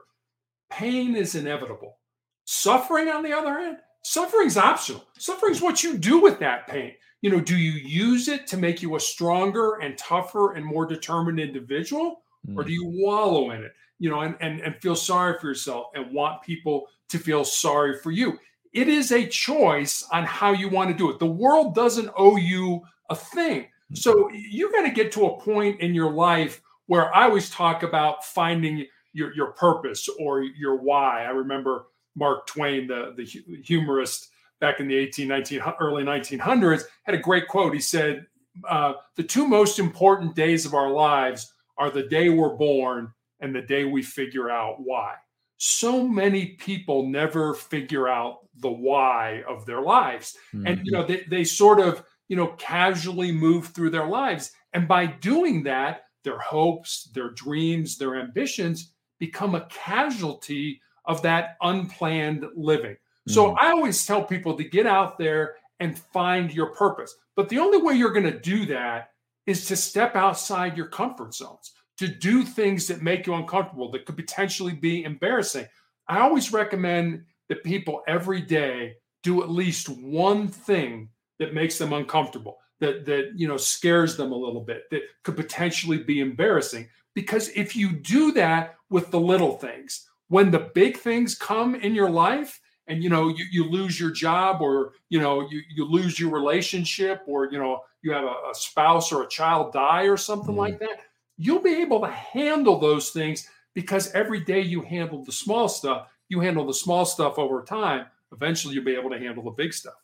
pain 0.70 1.14
is 1.14 1.34
inevitable. 1.34 1.98
Suffering, 2.46 3.08
on 3.08 3.24
the 3.24 3.36
other 3.36 3.58
hand, 3.58 3.78
suffering 4.02 4.46
is 4.46 4.56
optional. 4.56 5.04
Suffering 5.18 5.52
is 5.52 5.60
what 5.60 5.82
you 5.82 5.98
do 5.98 6.20
with 6.22 6.38
that 6.38 6.68
pain. 6.68 6.92
You 7.20 7.30
know, 7.30 7.40
do 7.40 7.56
you 7.56 7.72
use 7.72 8.28
it 8.28 8.46
to 8.46 8.56
make 8.56 8.80
you 8.80 8.94
a 8.94 9.00
stronger 9.00 9.80
and 9.80 9.98
tougher 9.98 10.54
and 10.54 10.64
more 10.64 10.86
determined 10.86 11.40
individual, 11.40 12.22
mm. 12.48 12.56
or 12.56 12.62
do 12.62 12.72
you 12.72 12.84
wallow 12.84 13.50
in 13.50 13.64
it? 13.64 13.72
You 13.98 14.10
know, 14.10 14.20
and, 14.20 14.36
and 14.40 14.60
and 14.60 14.76
feel 14.76 14.94
sorry 14.94 15.38
for 15.40 15.48
yourself 15.48 15.86
and 15.94 16.12
want 16.12 16.42
people 16.42 16.86
to 17.08 17.18
feel 17.18 17.44
sorry 17.44 17.98
for 17.98 18.12
you. 18.12 18.38
It 18.72 18.88
is 18.88 19.10
a 19.10 19.26
choice 19.26 20.06
on 20.12 20.24
how 20.24 20.52
you 20.52 20.68
want 20.68 20.90
to 20.90 20.96
do 20.96 21.10
it. 21.10 21.18
The 21.18 21.26
world 21.26 21.74
doesn't 21.74 22.10
owe 22.16 22.36
you 22.36 22.82
a 23.10 23.16
thing. 23.16 23.66
Mm. 23.92 23.98
So 23.98 24.30
you 24.30 24.70
got 24.70 24.82
to 24.82 24.90
get 24.90 25.10
to 25.12 25.26
a 25.26 25.40
point 25.40 25.80
in 25.80 25.94
your 25.94 26.12
life 26.12 26.62
where 26.86 27.12
I 27.12 27.24
always 27.24 27.50
talk 27.50 27.82
about 27.82 28.24
finding 28.24 28.86
your, 29.12 29.34
your 29.34 29.52
purpose 29.52 30.08
or 30.20 30.42
your 30.42 30.76
why. 30.76 31.24
I 31.24 31.30
remember 31.30 31.86
Mark 32.16 32.46
Twain, 32.46 32.86
the, 32.86 33.14
the 33.16 33.62
humorist 33.62 34.30
back 34.60 34.80
in 34.80 34.88
the 34.88 34.96
18, 34.96 35.28
19, 35.28 35.60
early 35.80 36.02
1900s, 36.02 36.84
had 37.04 37.14
a 37.14 37.18
great 37.18 37.46
quote. 37.46 37.74
He 37.74 37.80
said, 37.80 38.26
uh, 38.68 38.94
The 39.16 39.22
two 39.22 39.46
most 39.46 39.78
important 39.78 40.34
days 40.34 40.66
of 40.66 40.74
our 40.74 40.90
lives 40.90 41.52
are 41.78 41.90
the 41.90 42.04
day 42.04 42.30
we're 42.30 42.56
born 42.56 43.12
and 43.40 43.54
the 43.54 43.62
day 43.62 43.84
we 43.84 44.02
figure 44.02 44.50
out 44.50 44.76
why. 44.78 45.14
So 45.58 46.06
many 46.06 46.46
people 46.58 47.08
never 47.08 47.54
figure 47.54 48.08
out 48.08 48.40
the 48.60 48.70
why 48.70 49.42
of 49.48 49.66
their 49.66 49.82
lives. 49.82 50.36
Mm-hmm. 50.54 50.66
And, 50.66 50.80
you 50.84 50.92
know, 50.92 51.04
they, 51.04 51.24
they 51.28 51.44
sort 51.44 51.80
of, 51.80 52.02
you 52.28 52.36
know, 52.36 52.48
casually 52.58 53.32
move 53.32 53.68
through 53.68 53.90
their 53.90 54.06
lives. 54.06 54.52
And 54.72 54.88
by 54.88 55.06
doing 55.06 55.62
that, 55.64 56.04
their 56.24 56.38
hopes, 56.38 57.10
their 57.14 57.30
dreams, 57.30 57.98
their 57.98 58.18
ambitions 58.18 58.92
become 59.18 59.54
a 59.54 59.66
casualty 59.66 60.80
of 61.06 61.22
that 61.22 61.56
unplanned 61.62 62.46
living. 62.54 62.96
So 63.28 63.48
mm-hmm. 63.48 63.58
I 63.60 63.70
always 63.70 64.04
tell 64.06 64.24
people 64.24 64.56
to 64.56 64.64
get 64.64 64.86
out 64.86 65.18
there 65.18 65.56
and 65.80 65.98
find 65.98 66.52
your 66.52 66.66
purpose. 66.74 67.14
But 67.34 67.48
the 67.48 67.58
only 67.58 67.78
way 67.78 67.94
you're 67.94 68.12
going 68.12 68.30
to 68.30 68.38
do 68.38 68.66
that 68.66 69.10
is 69.46 69.66
to 69.66 69.76
step 69.76 70.16
outside 70.16 70.76
your 70.76 70.86
comfort 70.86 71.34
zones, 71.34 71.72
to 71.98 72.08
do 72.08 72.42
things 72.42 72.86
that 72.88 73.02
make 73.02 73.26
you 73.26 73.34
uncomfortable, 73.34 73.90
that 73.92 74.06
could 74.06 74.16
potentially 74.16 74.72
be 74.72 75.04
embarrassing. 75.04 75.66
I 76.08 76.20
always 76.20 76.52
recommend 76.52 77.24
that 77.48 77.64
people 77.64 78.02
every 78.08 78.40
day 78.40 78.96
do 79.22 79.42
at 79.42 79.50
least 79.50 79.88
one 79.88 80.48
thing 80.48 81.08
that 81.38 81.54
makes 81.54 81.78
them 81.78 81.92
uncomfortable, 81.92 82.58
that 82.80 83.04
that 83.06 83.32
you 83.36 83.46
know 83.46 83.56
scares 83.56 84.16
them 84.16 84.32
a 84.32 84.36
little 84.36 84.60
bit, 84.60 84.84
that 84.90 85.02
could 85.22 85.36
potentially 85.36 85.98
be 85.98 86.20
embarrassing. 86.20 86.88
Because 87.14 87.48
if 87.50 87.74
you 87.74 87.92
do 87.92 88.32
that 88.32 88.76
with 88.90 89.10
the 89.10 89.20
little 89.20 89.56
things, 89.56 90.08
when 90.28 90.50
the 90.50 90.70
big 90.74 90.96
things 90.96 91.34
come 91.34 91.74
in 91.74 91.94
your 91.94 92.10
life 92.10 92.60
and 92.86 93.02
you 93.02 93.10
know 93.10 93.28
you, 93.28 93.44
you 93.50 93.64
lose 93.64 93.98
your 93.98 94.10
job 94.10 94.60
or 94.60 94.92
you 95.08 95.20
know 95.20 95.48
you, 95.50 95.60
you 95.74 95.84
lose 95.84 96.18
your 96.18 96.30
relationship 96.30 97.22
or 97.26 97.50
you 97.50 97.58
know 97.58 97.80
you 98.02 98.12
have 98.12 98.24
a, 98.24 98.50
a 98.50 98.54
spouse 98.54 99.12
or 99.12 99.22
a 99.22 99.28
child 99.28 99.72
die 99.72 100.04
or 100.04 100.16
something 100.16 100.50
mm-hmm. 100.50 100.58
like 100.58 100.78
that 100.78 101.00
you'll 101.36 101.62
be 101.62 101.76
able 101.76 102.00
to 102.00 102.08
handle 102.08 102.78
those 102.78 103.10
things 103.10 103.48
because 103.74 104.10
every 104.12 104.40
day 104.40 104.60
you 104.60 104.80
handle 104.80 105.24
the 105.24 105.32
small 105.32 105.68
stuff 105.68 106.08
you 106.28 106.40
handle 106.40 106.66
the 106.66 106.74
small 106.74 107.04
stuff 107.04 107.38
over 107.38 107.62
time 107.62 108.06
eventually 108.32 108.74
you'll 108.74 108.84
be 108.84 108.96
able 108.96 109.10
to 109.10 109.18
handle 109.18 109.44
the 109.44 109.50
big 109.50 109.72
stuff 109.72 109.94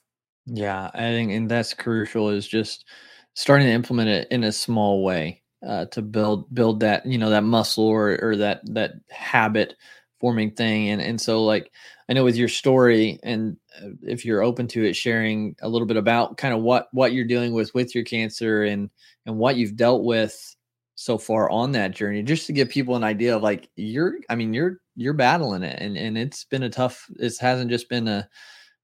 yeah 0.46 0.90
i 0.94 1.00
think 1.00 1.30
and 1.30 1.50
that's 1.50 1.74
crucial 1.74 2.28
is 2.28 2.46
just 2.46 2.86
starting 3.34 3.66
to 3.66 3.72
implement 3.72 4.08
it 4.08 4.28
in 4.30 4.44
a 4.44 4.52
small 4.52 5.04
way 5.04 5.40
uh, 5.66 5.84
to 5.86 6.02
build 6.02 6.52
build 6.52 6.80
that 6.80 7.06
you 7.06 7.16
know 7.16 7.30
that 7.30 7.44
muscle 7.44 7.86
or, 7.86 8.18
or 8.20 8.36
that 8.36 8.60
that 8.64 8.94
habit 9.10 9.76
forming 10.22 10.52
thing 10.52 10.88
and 10.90 11.02
and 11.02 11.20
so 11.20 11.44
like 11.44 11.72
i 12.08 12.12
know 12.12 12.22
with 12.22 12.36
your 12.36 12.48
story 12.48 13.18
and 13.24 13.56
uh, 13.82 13.88
if 14.02 14.24
you're 14.24 14.40
open 14.40 14.68
to 14.68 14.84
it 14.84 14.94
sharing 14.94 15.56
a 15.62 15.68
little 15.68 15.86
bit 15.86 15.96
about 15.96 16.36
kind 16.36 16.54
of 16.54 16.62
what 16.62 16.86
what 16.92 17.12
you're 17.12 17.24
dealing 17.24 17.52
with 17.52 17.74
with 17.74 17.92
your 17.92 18.04
cancer 18.04 18.62
and 18.62 18.88
and 19.26 19.36
what 19.36 19.56
you've 19.56 19.74
dealt 19.74 20.04
with 20.04 20.54
so 20.94 21.18
far 21.18 21.50
on 21.50 21.72
that 21.72 21.90
journey 21.90 22.22
just 22.22 22.46
to 22.46 22.52
give 22.52 22.68
people 22.68 22.94
an 22.94 23.02
idea 23.02 23.34
of 23.34 23.42
like 23.42 23.68
you're 23.74 24.14
i 24.30 24.36
mean 24.36 24.54
you're 24.54 24.78
you're 24.94 25.12
battling 25.12 25.64
it 25.64 25.76
and 25.82 25.96
and 25.96 26.16
it's 26.16 26.44
been 26.44 26.62
a 26.62 26.70
tough 26.70 27.10
it 27.18 27.36
hasn't 27.40 27.68
just 27.68 27.88
been 27.88 28.06
a 28.06 28.28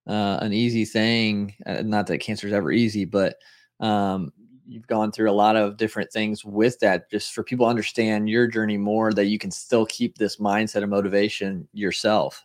uh, 0.09 0.39
an 0.41 0.53
easy 0.53 0.85
thing 0.85 1.55
uh, 1.67 1.83
not 1.83 2.09
that 2.09 2.19
cancer 2.19 2.49
is 2.49 2.53
ever 2.53 2.73
easy 2.73 3.05
but 3.05 3.37
um 3.79 4.33
you've 4.69 4.87
gone 4.87 5.11
through 5.11 5.31
a 5.31 5.33
lot 5.33 5.57
of 5.57 5.77
different 5.77 6.13
things 6.13 6.45
with 6.45 6.79
that 6.81 7.11
just 7.11 7.33
for 7.33 7.43
people 7.43 7.67
to 7.67 7.71
understand 7.71 8.29
your 8.29 8.47
journey 8.47 8.77
more 8.77 9.13
that 9.13 9.27
you 9.27 9.39
can 9.39 9.51
still 9.51 9.87
keep 9.87 10.19
this 10.19 10.37
mindset 10.37 10.83
of 10.83 10.89
motivation 10.89 11.67
yourself. 11.73 12.45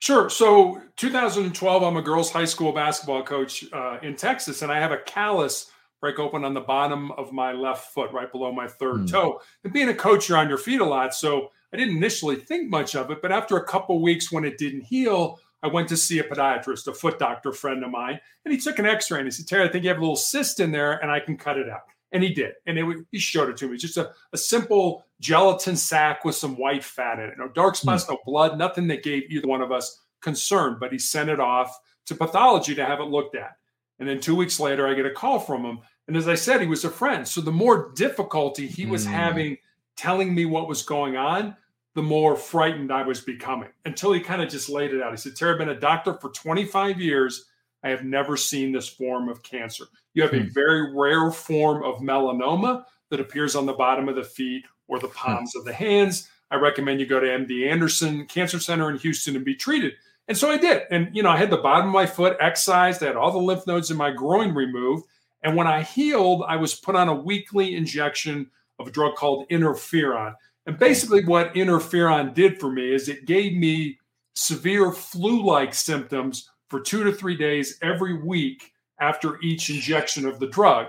Sure. 0.00 0.30
So 0.30 0.80
2012 0.96 1.82
i'm 1.82 1.96
a 1.96 2.02
girls 2.02 2.30
high 2.30 2.44
school 2.44 2.72
basketball 2.72 3.22
coach 3.22 3.64
uh, 3.72 3.98
in 4.02 4.16
texas 4.16 4.62
and 4.62 4.72
i 4.72 4.78
have 4.78 4.92
a 4.92 4.98
callus 4.98 5.70
break 6.00 6.18
open 6.18 6.44
on 6.44 6.54
the 6.54 6.60
bottom 6.60 7.12
of 7.12 7.32
my 7.32 7.52
left 7.52 7.92
foot 7.92 8.10
right 8.12 8.32
below 8.32 8.50
my 8.50 8.66
third 8.66 9.00
mm. 9.00 9.10
toe. 9.10 9.40
And 9.64 9.72
being 9.72 9.90
a 9.90 9.94
coach 9.94 10.28
you're 10.28 10.38
on 10.38 10.48
your 10.48 10.58
feet 10.58 10.80
a 10.80 10.84
lot 10.84 11.14
so 11.14 11.50
i 11.72 11.76
didn't 11.76 11.96
initially 11.96 12.36
think 12.36 12.70
much 12.70 12.94
of 12.94 13.10
it 13.10 13.20
but 13.20 13.30
after 13.30 13.58
a 13.58 13.64
couple 13.64 14.00
weeks 14.00 14.32
when 14.32 14.44
it 14.44 14.56
didn't 14.56 14.82
heal 14.82 15.38
I 15.62 15.68
went 15.68 15.88
to 15.88 15.96
see 15.96 16.18
a 16.18 16.24
podiatrist, 16.24 16.86
a 16.86 16.94
foot 16.94 17.18
doctor 17.18 17.52
friend 17.52 17.84
of 17.84 17.90
mine, 17.90 18.18
and 18.44 18.52
he 18.52 18.58
took 18.58 18.78
an 18.78 18.86
X-ray 18.86 19.18
and 19.18 19.26
he 19.26 19.30
said, 19.30 19.46
"Terry, 19.46 19.68
I 19.68 19.68
think 19.68 19.84
you 19.84 19.90
have 19.90 19.98
a 19.98 20.02
little 20.02 20.16
cyst 20.16 20.60
in 20.60 20.72
there, 20.72 20.92
and 21.02 21.10
I 21.10 21.20
can 21.20 21.36
cut 21.36 21.58
it 21.58 21.68
out." 21.68 21.82
And 22.12 22.22
he 22.22 22.30
did, 22.34 22.54
and 22.66 22.78
it, 22.78 23.06
he 23.12 23.18
showed 23.18 23.50
it 23.50 23.56
to 23.58 23.68
me. 23.68 23.74
It's 23.74 23.82
just 23.82 23.96
a, 23.96 24.10
a 24.32 24.38
simple 24.38 25.04
gelatin 25.20 25.76
sac 25.76 26.24
with 26.24 26.34
some 26.34 26.56
white 26.56 26.82
fat 26.82 27.20
in 27.20 27.26
it. 27.26 27.38
No 27.38 27.48
dark 27.48 27.76
spots, 27.76 28.04
mm. 28.04 28.10
no 28.10 28.18
blood, 28.24 28.58
nothing 28.58 28.88
that 28.88 29.04
gave 29.04 29.30
either 29.30 29.46
one 29.46 29.62
of 29.62 29.70
us 29.70 30.00
concern. 30.20 30.78
But 30.80 30.92
he 30.92 30.98
sent 30.98 31.30
it 31.30 31.38
off 31.40 31.78
to 32.06 32.14
pathology 32.14 32.74
to 32.74 32.84
have 32.84 33.00
it 33.00 33.04
looked 33.04 33.36
at. 33.36 33.52
And 34.00 34.08
then 34.08 34.18
two 34.18 34.34
weeks 34.34 34.58
later, 34.58 34.88
I 34.88 34.94
get 34.94 35.06
a 35.06 35.10
call 35.10 35.38
from 35.38 35.64
him. 35.64 35.80
And 36.08 36.16
as 36.16 36.26
I 36.26 36.34
said, 36.34 36.60
he 36.60 36.66
was 36.66 36.84
a 36.84 36.90
friend. 36.90 37.28
So 37.28 37.40
the 37.40 37.52
more 37.52 37.92
difficulty 37.94 38.66
he 38.66 38.86
was 38.86 39.06
mm. 39.06 39.10
having 39.10 39.58
telling 39.96 40.34
me 40.34 40.46
what 40.46 40.66
was 40.66 40.82
going 40.82 41.16
on, 41.16 41.54
the 41.94 42.02
more 42.02 42.36
frightened 42.36 42.92
I 42.92 43.02
was 43.02 43.20
becoming 43.20 43.68
until 43.84 44.12
he 44.12 44.20
kind 44.20 44.42
of 44.42 44.48
just 44.48 44.68
laid 44.68 44.94
it 44.94 45.02
out. 45.02 45.10
He 45.10 45.16
said, 45.16 45.36
Terry, 45.36 45.52
I've 45.52 45.58
been 45.58 45.70
a 45.70 45.80
doctor 45.80 46.14
for 46.14 46.30
25 46.30 47.00
years. 47.00 47.46
I 47.82 47.88
have 47.88 48.04
never 48.04 48.36
seen 48.36 48.72
this 48.72 48.88
form 48.88 49.28
of 49.28 49.42
cancer. 49.42 49.86
You 50.14 50.22
have 50.22 50.32
hmm. 50.32 50.38
a 50.38 50.50
very 50.50 50.94
rare 50.94 51.30
form 51.30 51.82
of 51.82 52.00
melanoma 52.00 52.84
that 53.10 53.20
appears 53.20 53.56
on 53.56 53.66
the 53.66 53.72
bottom 53.72 54.08
of 54.08 54.16
the 54.16 54.24
feet 54.24 54.64
or 54.86 54.98
the 54.98 55.08
hmm. 55.08 55.14
palms 55.14 55.52
hmm. 55.54 55.60
of 55.60 55.64
the 55.64 55.72
hands. 55.72 56.28
I 56.50 56.56
recommend 56.56 57.00
you 57.00 57.06
go 57.06 57.20
to 57.20 57.26
MD 57.26 57.70
Anderson 57.70 58.26
Cancer 58.26 58.58
Center 58.58 58.90
in 58.90 58.98
Houston 58.98 59.36
and 59.36 59.44
be 59.44 59.54
treated. 59.54 59.94
And 60.28 60.36
so 60.36 60.50
I 60.50 60.58
did. 60.58 60.82
And, 60.90 61.14
you 61.14 61.22
know, 61.22 61.30
I 61.30 61.36
had 61.36 61.50
the 61.50 61.56
bottom 61.56 61.88
of 61.88 61.92
my 61.92 62.06
foot 62.06 62.36
excised, 62.40 63.02
I 63.02 63.06
had 63.06 63.16
all 63.16 63.32
the 63.32 63.38
lymph 63.38 63.66
nodes 63.66 63.90
in 63.90 63.96
my 63.96 64.10
groin 64.10 64.54
removed. 64.54 65.06
And 65.42 65.56
when 65.56 65.66
I 65.66 65.82
healed, 65.82 66.44
I 66.46 66.56
was 66.56 66.74
put 66.74 66.94
on 66.94 67.08
a 67.08 67.14
weekly 67.14 67.74
injection 67.74 68.50
of 68.78 68.88
a 68.88 68.90
drug 68.90 69.14
called 69.14 69.48
interferon. 69.48 70.34
And 70.66 70.78
basically, 70.78 71.24
what 71.24 71.54
interferon 71.54 72.34
did 72.34 72.60
for 72.60 72.70
me 72.70 72.92
is 72.92 73.08
it 73.08 73.24
gave 73.24 73.54
me 73.54 73.98
severe 74.34 74.92
flu 74.92 75.44
like 75.44 75.74
symptoms 75.74 76.50
for 76.68 76.80
two 76.80 77.04
to 77.04 77.12
three 77.12 77.36
days 77.36 77.78
every 77.82 78.22
week 78.22 78.72
after 79.00 79.40
each 79.40 79.70
injection 79.70 80.26
of 80.26 80.38
the 80.38 80.46
drug. 80.46 80.86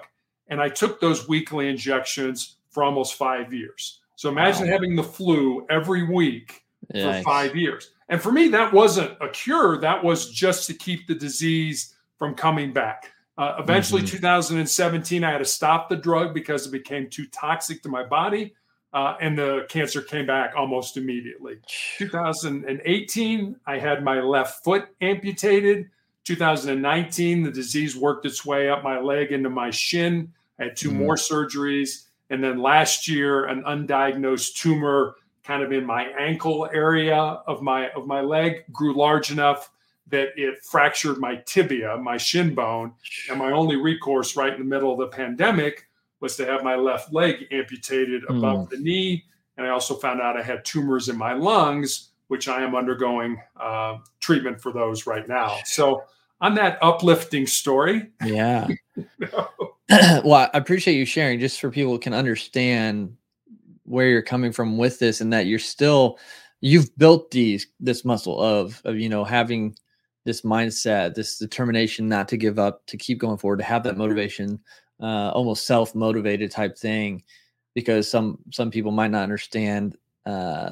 And 0.48 0.62
I 0.62 0.70
took 0.70 1.00
those 1.00 1.28
weekly 1.28 1.70
injections 1.70 2.58
for 2.70 2.84
almost 2.84 3.16
five 3.16 3.54
years. 3.54 4.00
So 4.16 4.30
imagine 4.30 4.68
wow. 4.68 4.74
having 4.74 4.96
the 4.96 5.04
flu 5.04 5.66
every 5.70 6.04
week 6.04 6.64
Yikes. 6.94 7.18
for 7.20 7.24
five 7.24 7.56
years. 7.56 7.92
And 8.10 8.22
for 8.22 8.32
me, 8.32 8.50
that 8.50 8.74
wasn't 8.74 9.18
a 9.22 9.30
cure, 9.30 9.80
that 9.80 10.04
was 10.04 10.30
just 10.30 10.68
to 10.68 10.74
keep 10.74 11.08
the 11.08 11.16
disease 11.16 11.96
from 12.18 12.36
coming 12.36 12.74
back. 12.74 13.12
Uh, 13.38 13.56
eventually, 13.58 14.02
mm-hmm. 14.02 14.18
2017, 14.18 15.24
I 15.24 15.32
had 15.32 15.38
to 15.38 15.46
stop 15.46 15.90
the 15.90 15.96
drug 15.96 16.34
because 16.34 16.68
it 16.68 16.72
became 16.72 17.10
too 17.10 17.26
toxic 17.28 17.82
to 17.84 17.90
my 17.90 18.04
body 18.04 18.54
uh, 18.94 19.16
and 19.22 19.38
the 19.38 19.66
cancer 19.70 20.02
came 20.02 20.26
back 20.26 20.54
almost 20.56 20.98
immediately. 20.98 21.58
2018, 21.98 23.56
I 23.66 23.78
had 23.78 24.04
my 24.04 24.20
left 24.22 24.64
foot 24.64 24.90
amputated. 25.00 25.90
2019, 26.26 27.44
the 27.44 27.52
disease 27.52 27.96
worked 27.96 28.26
its 28.26 28.46
way 28.46 28.70
up 28.70 28.84
my 28.84 29.00
leg 29.00 29.32
into 29.32 29.50
my 29.50 29.70
shin. 29.70 30.32
I 30.60 30.66
had 30.66 30.76
2 30.76 30.92
mm 30.92 30.94
more 30.94 31.16
surgeries. 31.16 32.08
And 32.30 32.44
then 32.44 32.62
last 32.62 33.08
year, 33.08 33.46
an 33.46 33.64
undiagnosed 33.64 34.56
tumor 34.56 35.16
kind 35.44 35.64
of 35.64 35.72
in 35.72 35.86
my 35.86 36.04
ankle 36.20 36.70
area 36.72 37.18
of 37.18 37.62
my 37.62 37.90
of 37.92 38.06
my 38.06 38.22
leg 38.22 38.64
grew 38.72 38.96
large 38.96 39.32
enough 39.32 39.72
that 40.08 40.30
it 40.36 40.64
fractured 40.64 41.18
my 41.18 41.38
tibia, 41.46 41.98
my 41.98 42.18
shin 42.18 42.54
bone. 42.54 42.94
And 43.30 43.40
my 43.40 43.52
only 43.52 43.78
recourse 43.78 44.36
right 44.36 44.54
in 44.54 44.60
the 44.60 44.66
middle 44.66 44.92
of 44.92 45.00
the 45.00 45.08
pandemic 45.08 45.88
was 46.22 46.36
to 46.38 46.46
have 46.46 46.64
my 46.64 46.76
left 46.76 47.12
leg 47.12 47.48
amputated 47.52 48.24
above 48.30 48.68
mm. 48.68 48.70
the 48.70 48.78
knee. 48.78 49.24
And 49.58 49.68
I 49.68 49.72
also 49.72 49.96
found 49.96 50.22
out 50.22 50.38
I 50.38 50.44
had 50.44 50.64
tumors 50.64 51.10
in 51.10 51.18
my 51.18 51.34
lungs, 51.34 52.10
which 52.28 52.48
I 52.48 52.62
am 52.62 52.76
undergoing 52.76 53.42
uh, 53.60 53.98
treatment 54.20 54.62
for 54.62 54.72
those 54.72 55.06
right 55.06 55.28
now. 55.28 55.58
So, 55.66 56.04
on 56.40 56.56
that 56.56 56.80
uplifting 56.82 57.46
story. 57.46 58.10
Yeah. 58.26 58.68
well, 60.24 60.50
I 60.54 60.58
appreciate 60.58 60.96
you 60.96 61.06
sharing 61.06 61.40
just 61.40 61.60
for 61.60 61.70
people 61.70 61.98
can 62.00 62.14
understand 62.14 63.16
where 63.84 64.08
you're 64.08 64.22
coming 64.22 64.52
from 64.52 64.78
with 64.78 65.00
this 65.00 65.22
and 65.22 65.34
that 65.34 65.46
you're 65.46 65.60
still 65.60 66.18
you've 66.62 66.96
built 66.98 67.32
these 67.32 67.68
this 67.80 68.06
muscle 68.06 68.40
of 68.40 68.82
of 68.86 68.96
you 68.96 69.10
know 69.10 69.24
having 69.24 69.76
this 70.24 70.42
mindset, 70.42 71.16
this 71.16 71.38
determination 71.38 72.08
not 72.08 72.28
to 72.30 72.38
give 72.38 72.60
up, 72.60 72.86
to 72.86 72.96
keep 72.98 73.18
going 73.18 73.38
forward, 73.38 73.58
to 73.58 73.64
have 73.64 73.84
that 73.84 73.98
motivation, 73.98 74.60
uh, 75.02 75.32
almost 75.32 75.66
self 75.66 75.96
motivated 75.96 76.52
type 76.52 76.78
thing, 76.78 77.24
because 77.74 78.10
some 78.10 78.38
some 78.52 78.72
people 78.72 78.92
might 78.92 79.12
not 79.12 79.24
understand 79.24 79.98
uh, 80.26 80.72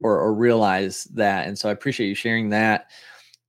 or, 0.00 0.20
or 0.20 0.34
realize 0.34 1.04
that, 1.14 1.46
and 1.46 1.58
so 1.58 1.68
I 1.68 1.72
appreciate 1.72 2.08
you 2.08 2.14
sharing 2.14 2.50
that. 2.50 2.86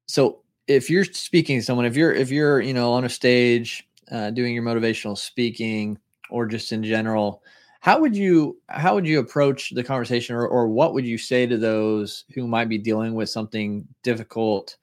So 0.07 0.39
if 0.67 0.89
you're 0.89 1.03
speaking 1.05 1.59
to 1.59 1.63
someone, 1.63 1.85
if 1.85 1.95
you're 1.95 2.13
if 2.13 2.31
you're 2.31 2.61
you 2.61 2.73
know 2.73 2.93
on 2.93 3.05
a 3.05 3.09
stage 3.09 3.87
uh, 4.11 4.31
doing 4.31 4.53
your 4.53 4.63
motivational 4.63 5.17
speaking 5.17 5.97
or 6.29 6.45
just 6.45 6.71
in 6.71 6.83
general, 6.83 7.43
how 7.79 7.99
would 7.99 8.15
you 8.15 8.57
how 8.69 8.95
would 8.95 9.07
you 9.07 9.19
approach 9.19 9.71
the 9.71 9.83
conversation, 9.83 10.35
or 10.35 10.47
or 10.47 10.67
what 10.67 10.93
would 10.93 11.05
you 11.05 11.17
say 11.17 11.45
to 11.45 11.57
those 11.57 12.25
who 12.33 12.47
might 12.47 12.69
be 12.69 12.77
dealing 12.77 13.13
with 13.13 13.29
something 13.29 13.87
difficult? 14.03 14.77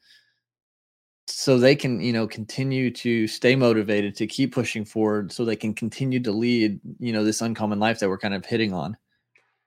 So 1.26 1.58
they 1.58 1.74
can 1.74 2.00
you 2.00 2.12
know 2.12 2.26
continue 2.26 2.90
to 2.90 3.26
stay 3.26 3.56
motivated 3.56 4.14
to 4.16 4.26
keep 4.26 4.54
pushing 4.54 4.84
forward 4.84 5.32
so 5.32 5.44
they 5.44 5.56
can 5.56 5.74
continue 5.74 6.20
to 6.20 6.32
lead 6.32 6.80
you 6.98 7.12
know 7.12 7.24
this 7.24 7.40
uncommon 7.40 7.78
life 7.78 7.98
that 7.98 8.08
we're 8.08 8.18
kind 8.18 8.34
of 8.34 8.44
hitting 8.44 8.72
on 8.72 8.96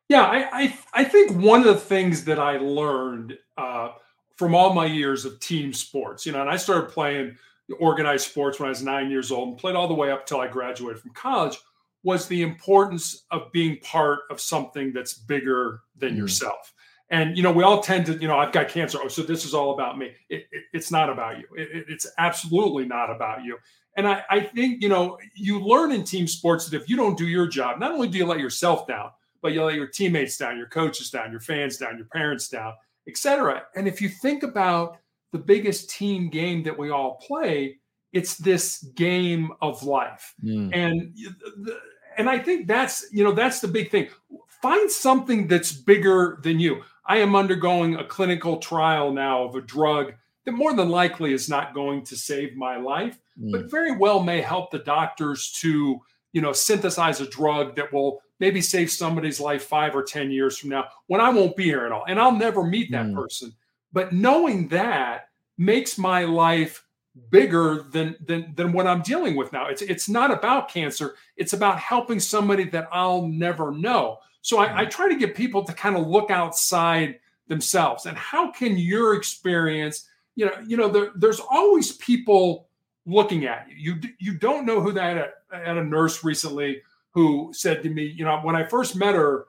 yeah 0.09 0.23
i 0.23 0.63
i, 0.63 0.77
I 0.93 1.03
think 1.03 1.31
one 1.31 1.61
of 1.61 1.67
the 1.67 1.79
things 1.79 2.25
that 2.25 2.39
i 2.39 2.57
learned 2.57 3.37
uh, 3.57 3.89
from 4.35 4.53
all 4.53 4.73
my 4.73 4.85
years 4.85 5.25
of 5.25 5.39
team 5.39 5.73
sports 5.73 6.25
you 6.25 6.31
know 6.31 6.41
and 6.41 6.49
i 6.49 6.57
started 6.57 6.89
playing 6.89 7.35
organized 7.79 8.29
sports 8.29 8.59
when 8.59 8.67
i 8.67 8.69
was 8.69 8.83
nine 8.83 9.09
years 9.09 9.31
old 9.31 9.49
and 9.49 9.57
played 9.57 9.75
all 9.75 9.87
the 9.87 9.93
way 9.93 10.11
up 10.11 10.25
till 10.25 10.39
i 10.39 10.47
graduated 10.47 11.01
from 11.01 11.11
college 11.13 11.57
was 12.03 12.27
the 12.27 12.43
importance 12.43 13.25
of 13.31 13.51
being 13.51 13.77
part 13.79 14.19
of 14.29 14.39
something 14.39 14.93
that's 14.93 15.15
bigger 15.15 15.81
than 15.97 16.13
mm. 16.13 16.17
yourself 16.17 16.73
and 17.09 17.37
you 17.37 17.43
know 17.43 17.51
we 17.51 17.63
all 17.63 17.81
tend 17.81 18.05
to 18.05 18.13
you 18.17 18.27
know 18.27 18.37
i've 18.37 18.51
got 18.51 18.69
cancer. 18.69 18.99
Oh 19.01 19.07
so 19.07 19.23
this 19.23 19.45
is 19.45 19.53
all 19.53 19.73
about 19.73 19.97
me. 19.97 20.11
It, 20.29 20.47
it, 20.51 20.63
it's 20.73 20.91
not 20.91 21.09
about 21.09 21.39
you. 21.39 21.45
It, 21.55 21.85
it's 21.87 22.07
absolutely 22.17 22.85
not 22.85 23.09
about 23.09 23.43
you. 23.43 23.57
And 23.95 24.07
I, 24.07 24.23
I 24.29 24.39
think 24.41 24.81
you 24.81 24.89
know 24.89 25.17
you 25.35 25.59
learn 25.59 25.91
in 25.91 26.03
team 26.03 26.27
sports 26.27 26.69
that 26.69 26.81
if 26.81 26.89
you 26.89 26.95
don't 26.95 27.17
do 27.17 27.27
your 27.27 27.47
job 27.47 27.79
not 27.79 27.91
only 27.91 28.07
do 28.07 28.17
you 28.17 28.25
let 28.25 28.39
yourself 28.39 28.87
down 28.87 29.11
but 29.41 29.53
you 29.53 29.63
let 29.63 29.75
your 29.75 29.87
teammates 29.87 30.37
down 30.37 30.57
your 30.57 30.67
coaches 30.67 31.09
down 31.09 31.31
your 31.31 31.39
fans 31.39 31.77
down 31.77 31.97
your 31.97 32.07
parents 32.07 32.49
down 32.49 32.73
etc 33.07 33.63
and 33.75 33.87
if 33.87 34.01
you 34.01 34.09
think 34.09 34.43
about 34.43 34.97
the 35.31 35.37
biggest 35.37 35.89
team 35.89 36.29
game 36.29 36.63
that 36.63 36.77
we 36.77 36.89
all 36.89 37.15
play 37.15 37.77
it's 38.13 38.37
this 38.37 38.83
game 38.95 39.51
of 39.61 39.83
life. 39.83 40.33
Mm. 40.43 40.71
and 40.73 41.17
and 42.17 42.29
i 42.29 42.39
think 42.39 42.67
that's 42.67 43.05
you 43.11 43.23
know 43.23 43.31
that's 43.31 43.59
the 43.59 43.67
big 43.67 43.89
thing. 43.91 44.09
Find 44.61 44.89
something 44.89 45.47
that's 45.47 45.71
bigger 45.71 46.39
than 46.41 46.59
you 46.59 46.81
I 47.07 47.17
am 47.17 47.35
undergoing 47.35 47.95
a 47.95 48.03
clinical 48.03 48.57
trial 48.57 49.11
now 49.11 49.43
of 49.43 49.55
a 49.55 49.61
drug 49.61 50.13
that 50.45 50.51
more 50.51 50.73
than 50.73 50.89
likely 50.89 51.33
is 51.33 51.49
not 51.49 51.73
going 51.73 52.03
to 52.03 52.15
save 52.15 52.55
my 52.55 52.77
life, 52.77 53.19
mm. 53.39 53.51
but 53.51 53.71
very 53.71 53.95
well 53.95 54.21
may 54.21 54.41
help 54.41 54.71
the 54.71 54.79
doctors 54.79 55.51
to, 55.61 55.99
you 56.33 56.41
know, 56.41 56.53
synthesize 56.53 57.21
a 57.21 57.29
drug 57.29 57.75
that 57.75 57.91
will 57.91 58.21
maybe 58.39 58.61
save 58.61 58.91
somebody's 58.91 59.39
life 59.39 59.63
five 59.63 59.95
or 59.95 60.03
10 60.03 60.31
years 60.31 60.57
from 60.57 60.69
now 60.69 60.85
when 61.07 61.21
I 61.21 61.29
won't 61.29 61.55
be 61.55 61.63
here 61.63 61.85
at 61.85 61.91
all. 61.91 62.05
And 62.07 62.19
I'll 62.19 62.35
never 62.35 62.63
meet 62.63 62.91
that 62.91 63.07
mm. 63.07 63.15
person. 63.15 63.53
But 63.93 64.13
knowing 64.13 64.67
that 64.69 65.29
makes 65.57 65.97
my 65.97 66.23
life 66.23 66.83
bigger 67.29 67.85
than, 67.91 68.15
than 68.25 68.53
than 68.55 68.71
what 68.71 68.87
I'm 68.87 69.01
dealing 69.01 69.35
with 69.35 69.51
now. 69.51 69.67
It's 69.67 69.81
it's 69.81 70.09
not 70.09 70.31
about 70.31 70.69
cancer. 70.69 71.15
It's 71.35 71.53
about 71.53 71.79
helping 71.79 72.19
somebody 72.19 72.65
that 72.65 72.87
I'll 72.91 73.27
never 73.27 73.71
know. 73.71 74.19
So 74.47 74.59
I, 74.59 74.63
I 74.63 74.81
mm-hmm. 74.83 74.91
try 74.91 75.09
to 75.09 75.15
get 75.17 75.35
people 75.35 75.61
to 75.65 75.73
kind 75.73 75.97
of 75.97 76.07
look 76.07 76.31
outside 76.31 77.19
themselves. 77.49 78.05
And 78.05 78.17
how 78.17 78.49
can 78.49 78.77
your 78.77 79.13
experience, 79.13 80.07
you 80.35 80.45
know, 80.45 80.53
you 80.65 80.77
know, 80.77 80.87
there, 80.87 81.09
there's 81.15 81.41
always 81.41 81.91
people 81.97 82.69
looking 83.05 83.45
at 83.45 83.67
you. 83.69 83.95
You 83.95 84.09
you 84.19 84.37
don't 84.37 84.65
know 84.65 84.79
who 84.79 84.93
that. 84.93 85.17
Uh, 85.17 85.27
I 85.51 85.57
had 85.57 85.75
a 85.75 85.83
nurse 85.83 86.23
recently 86.23 86.81
who 87.11 87.51
said 87.53 87.83
to 87.83 87.89
me, 87.89 88.05
you 88.05 88.23
know, 88.23 88.39
when 88.39 88.55
I 88.55 88.63
first 88.63 88.95
met 88.95 89.15
her, 89.15 89.47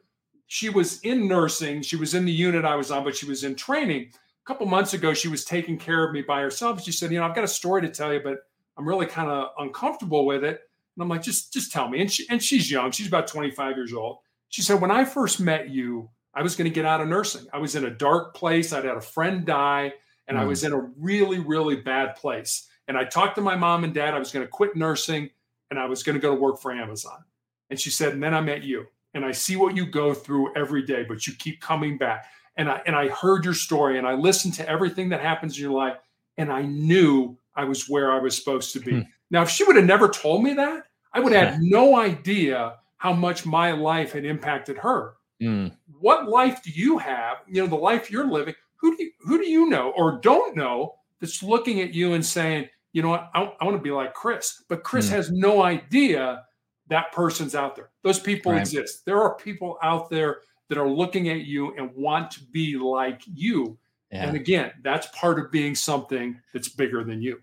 she 0.49 0.69
was 0.69 1.01
in 1.03 1.29
nursing. 1.29 1.81
She 1.83 1.95
was 1.95 2.15
in 2.15 2.25
the 2.25 2.33
unit 2.33 2.65
I 2.65 2.75
was 2.75 2.91
on, 2.91 3.05
but 3.05 3.15
she 3.15 3.27
was 3.27 3.45
in 3.45 3.55
training. 3.55 4.09
A 4.11 4.47
couple 4.47 4.67
months 4.67 4.95
ago, 4.95 5.15
she 5.15 5.29
was 5.29 5.45
taking 5.45 5.79
care 5.79 6.03
of 6.03 6.13
me 6.13 6.23
by 6.23 6.41
herself. 6.41 6.83
She 6.83 6.91
said, 6.91 7.13
you 7.13 7.21
know, 7.21 7.25
I've 7.25 7.37
got 7.37 7.45
a 7.45 7.49
story 7.49 7.83
to 7.83 7.89
tell 7.89 8.13
you, 8.13 8.21
but 8.25 8.39
I'm 8.77 8.89
really 8.89 9.07
kind 9.07 9.31
of 9.31 9.51
uncomfortable 9.59 10.27
with 10.27 10.43
it. 10.43 10.63
And 10.97 11.03
I'm 11.03 11.09
like, 11.09 11.23
just 11.23 11.53
just 11.53 11.71
tell 11.71 11.89
me. 11.89 12.01
And 12.01 12.11
she 12.11 12.27
and 12.31 12.43
she's 12.43 12.69
young. 12.69 12.91
She's 12.91 13.07
about 13.07 13.29
25 13.29 13.77
years 13.77 13.93
old. 13.93 14.19
She 14.49 14.63
said, 14.63 14.81
When 14.81 14.91
I 14.91 15.05
first 15.05 15.41
met 15.41 15.71
you, 15.71 16.11
I 16.35 16.43
was 16.43 16.57
going 16.57 16.71
to 16.71 16.75
get 16.75 16.85
out 16.85 17.01
of 17.01 17.09
nursing. 17.09 17.47
I 17.53 17.59
was 17.59 17.75
in 17.75 17.85
a 17.85 17.91
dark 17.91 18.35
place. 18.35 18.73
I'd 18.73 18.85
had 18.85 18.97
a 18.97 19.01
friend 19.01 19.45
die, 19.45 19.93
and 20.27 20.37
mm. 20.37 20.41
I 20.41 20.45
was 20.45 20.65
in 20.65 20.73
a 20.73 20.91
really, 20.99 21.39
really 21.39 21.77
bad 21.77 22.17
place. 22.17 22.69
And 22.89 22.97
I 22.97 23.05
talked 23.05 23.35
to 23.37 23.43
my 23.43 23.55
mom 23.55 23.85
and 23.85 23.93
dad. 23.93 24.15
I 24.15 24.19
was 24.19 24.33
going 24.33 24.45
to 24.45 24.51
quit 24.51 24.75
nursing 24.75 25.31
and 25.71 25.79
I 25.79 25.87
was 25.87 26.03
going 26.03 26.15
to 26.15 26.21
go 26.21 26.35
to 26.35 26.41
work 26.41 26.61
for 26.61 26.73
Amazon. 26.73 27.23
And 27.71 27.79
she 27.79 27.91
said, 27.91 28.15
and 28.15 28.23
then 28.23 28.35
I 28.35 28.41
met 28.41 28.63
you. 28.63 28.87
And 29.15 29.25
I 29.25 29.33
see 29.33 29.57
what 29.57 29.77
you 29.77 29.87
go 29.87 30.15
through 30.15 30.55
every 30.57 30.83
day, 30.83 31.05
but 31.07 31.27
you 31.27 31.35
keep 31.35 31.61
coming 31.61 31.99
back. 31.99 32.27
And 32.57 32.69
I 32.69 32.83
and 32.87 32.97
I 32.97 33.09
heard 33.09 33.45
your 33.45 33.55
story 33.55 33.99
and 33.99 34.07
I 34.07 34.15
listened 34.15 34.55
to 34.55 34.69
everything 34.69 35.09
that 35.11 35.21
happens 35.21 35.57
in 35.57 35.63
your 35.63 35.73
life. 35.73 35.97
And 36.37 36.53
I 36.53 36.63
knew 36.63 37.37
I 37.55 37.65
was 37.65 37.89
where 37.89 38.13
I 38.13 38.19
was 38.19 38.37
supposed 38.37 38.73
to 38.73 38.81
be. 38.81 38.93
Hmm. 38.93 39.01
Now, 39.31 39.43
if 39.43 39.51
she 39.51 39.65
would 39.65 39.77
have 39.77 39.85
never 39.85 40.09
told 40.09 40.43
me 40.43 40.55
that, 40.55 40.85
I 41.13 41.21
would 41.21 41.33
have 41.33 41.59
no 41.61 41.97
idea 41.97 42.77
how 42.99 43.13
much 43.13 43.47
my 43.47 43.73
life 43.73 44.13
had 44.13 44.25
impacted 44.25 44.77
her. 44.79 45.15
Mm. 45.43 45.73
What 46.01 46.29
life 46.29 46.63
do 46.63 46.71
you 46.71 46.99
have? 46.99 47.39
You 47.49 47.63
know, 47.63 47.69
the 47.69 47.77
life 47.77 48.11
you're 48.11 48.29
living. 48.29 48.55
Who 48.77 48.97
do 48.97 49.03
you 49.03 49.11
who 49.21 49.39
do 49.39 49.49
you 49.49 49.69
know 49.69 49.93
or 49.97 50.21
don't 50.21 50.57
know 50.57 50.95
that's 51.21 51.43
looking 51.43 51.81
at 51.81 51.95
you 51.95 52.15
and 52.15 52.25
saying, 52.25 52.69
you 52.93 53.03
know 53.03 53.11
what, 53.11 53.31
I, 53.35 53.53
I 53.61 53.65
want 53.65 53.77
to 53.77 53.83
be 53.83 53.91
like 53.91 54.15
Chris, 54.15 54.63
but 54.69 54.85
Chris 54.85 55.09
mm. 55.09 55.13
has 55.13 55.31
no 55.31 55.63
idea 55.63 56.45
that 56.89 57.13
person's 57.13 57.55
out 57.55 57.77
there. 57.77 57.91
Those 58.03 58.19
people 58.19 58.53
right. 58.53 58.61
exist. 58.61 59.05
There 59.05 59.21
are 59.21 59.35
people 59.37 59.79
out 59.83 60.11
there 60.11 60.39
that 60.69 60.79
are 60.79 60.89
looking 60.89 61.29
at 61.29 61.45
you 61.45 61.75
and 61.77 61.95
want 61.95 62.31
to 62.33 62.45
be 62.45 62.77
like 62.77 63.23
you. 63.27 63.79
Yeah. 64.11 64.27
And 64.27 64.37
again, 64.37 64.73
that's 64.83 65.07
part 65.09 65.39
of 65.39 65.51
being 65.51 65.75
something 65.75 66.41
that's 66.53 66.69
bigger 66.69 67.05
than 67.05 67.21
you. 67.21 67.43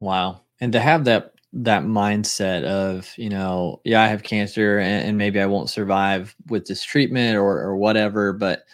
Wow. 0.00 0.42
And 0.60 0.72
to 0.72 0.80
have 0.80 1.04
that 1.04 1.33
that 1.56 1.84
mindset 1.84 2.64
of 2.64 3.12
you 3.16 3.28
know 3.28 3.80
yeah 3.84 4.02
i 4.02 4.08
have 4.08 4.24
cancer 4.24 4.78
and, 4.78 5.08
and 5.08 5.18
maybe 5.18 5.40
i 5.40 5.46
won't 5.46 5.70
survive 5.70 6.34
with 6.48 6.66
this 6.66 6.82
treatment 6.82 7.36
or 7.36 7.60
or 7.60 7.76
whatever 7.76 8.32
but 8.32 8.64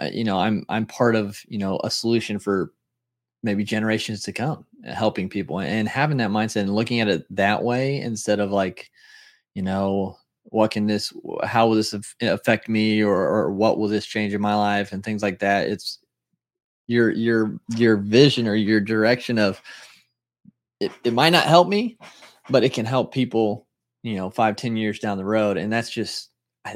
uh, 0.00 0.08
you 0.10 0.24
know 0.24 0.38
i'm 0.38 0.64
i'm 0.70 0.86
part 0.86 1.14
of 1.14 1.38
you 1.46 1.58
know 1.58 1.78
a 1.84 1.90
solution 1.90 2.38
for 2.38 2.72
maybe 3.42 3.62
generations 3.62 4.22
to 4.22 4.32
come 4.32 4.64
uh, 4.88 4.94
helping 4.94 5.28
people 5.28 5.60
and 5.60 5.88
having 5.88 6.16
that 6.16 6.30
mindset 6.30 6.62
and 6.62 6.74
looking 6.74 7.00
at 7.00 7.08
it 7.08 7.26
that 7.28 7.62
way 7.62 8.00
instead 8.00 8.40
of 8.40 8.50
like 8.50 8.90
you 9.54 9.62
know 9.62 10.16
what 10.50 10.70
can 10.70 10.86
this 10.86 11.12
how 11.44 11.66
will 11.66 11.74
this 11.74 11.94
affect 12.22 12.68
me 12.68 13.02
or, 13.02 13.16
or 13.16 13.52
what 13.52 13.78
will 13.78 13.88
this 13.88 14.06
change 14.06 14.32
in 14.32 14.40
my 14.40 14.54
life 14.54 14.92
and 14.92 15.04
things 15.04 15.22
like 15.22 15.40
that. 15.40 15.68
It's 15.68 15.98
your 16.86 17.10
your 17.10 17.58
your 17.76 17.96
vision 17.96 18.46
or 18.46 18.54
your 18.54 18.80
direction 18.80 19.38
of 19.38 19.60
it, 20.80 20.92
it 21.04 21.12
might 21.12 21.30
not 21.30 21.44
help 21.44 21.68
me, 21.68 21.98
but 22.50 22.64
it 22.64 22.72
can 22.72 22.86
help 22.86 23.12
people, 23.12 23.66
you 24.02 24.16
know, 24.16 24.30
five, 24.30 24.56
ten 24.56 24.76
years 24.76 24.98
down 24.98 25.18
the 25.18 25.24
road. 25.24 25.56
And 25.56 25.72
that's 25.72 25.90
just, 25.90 26.30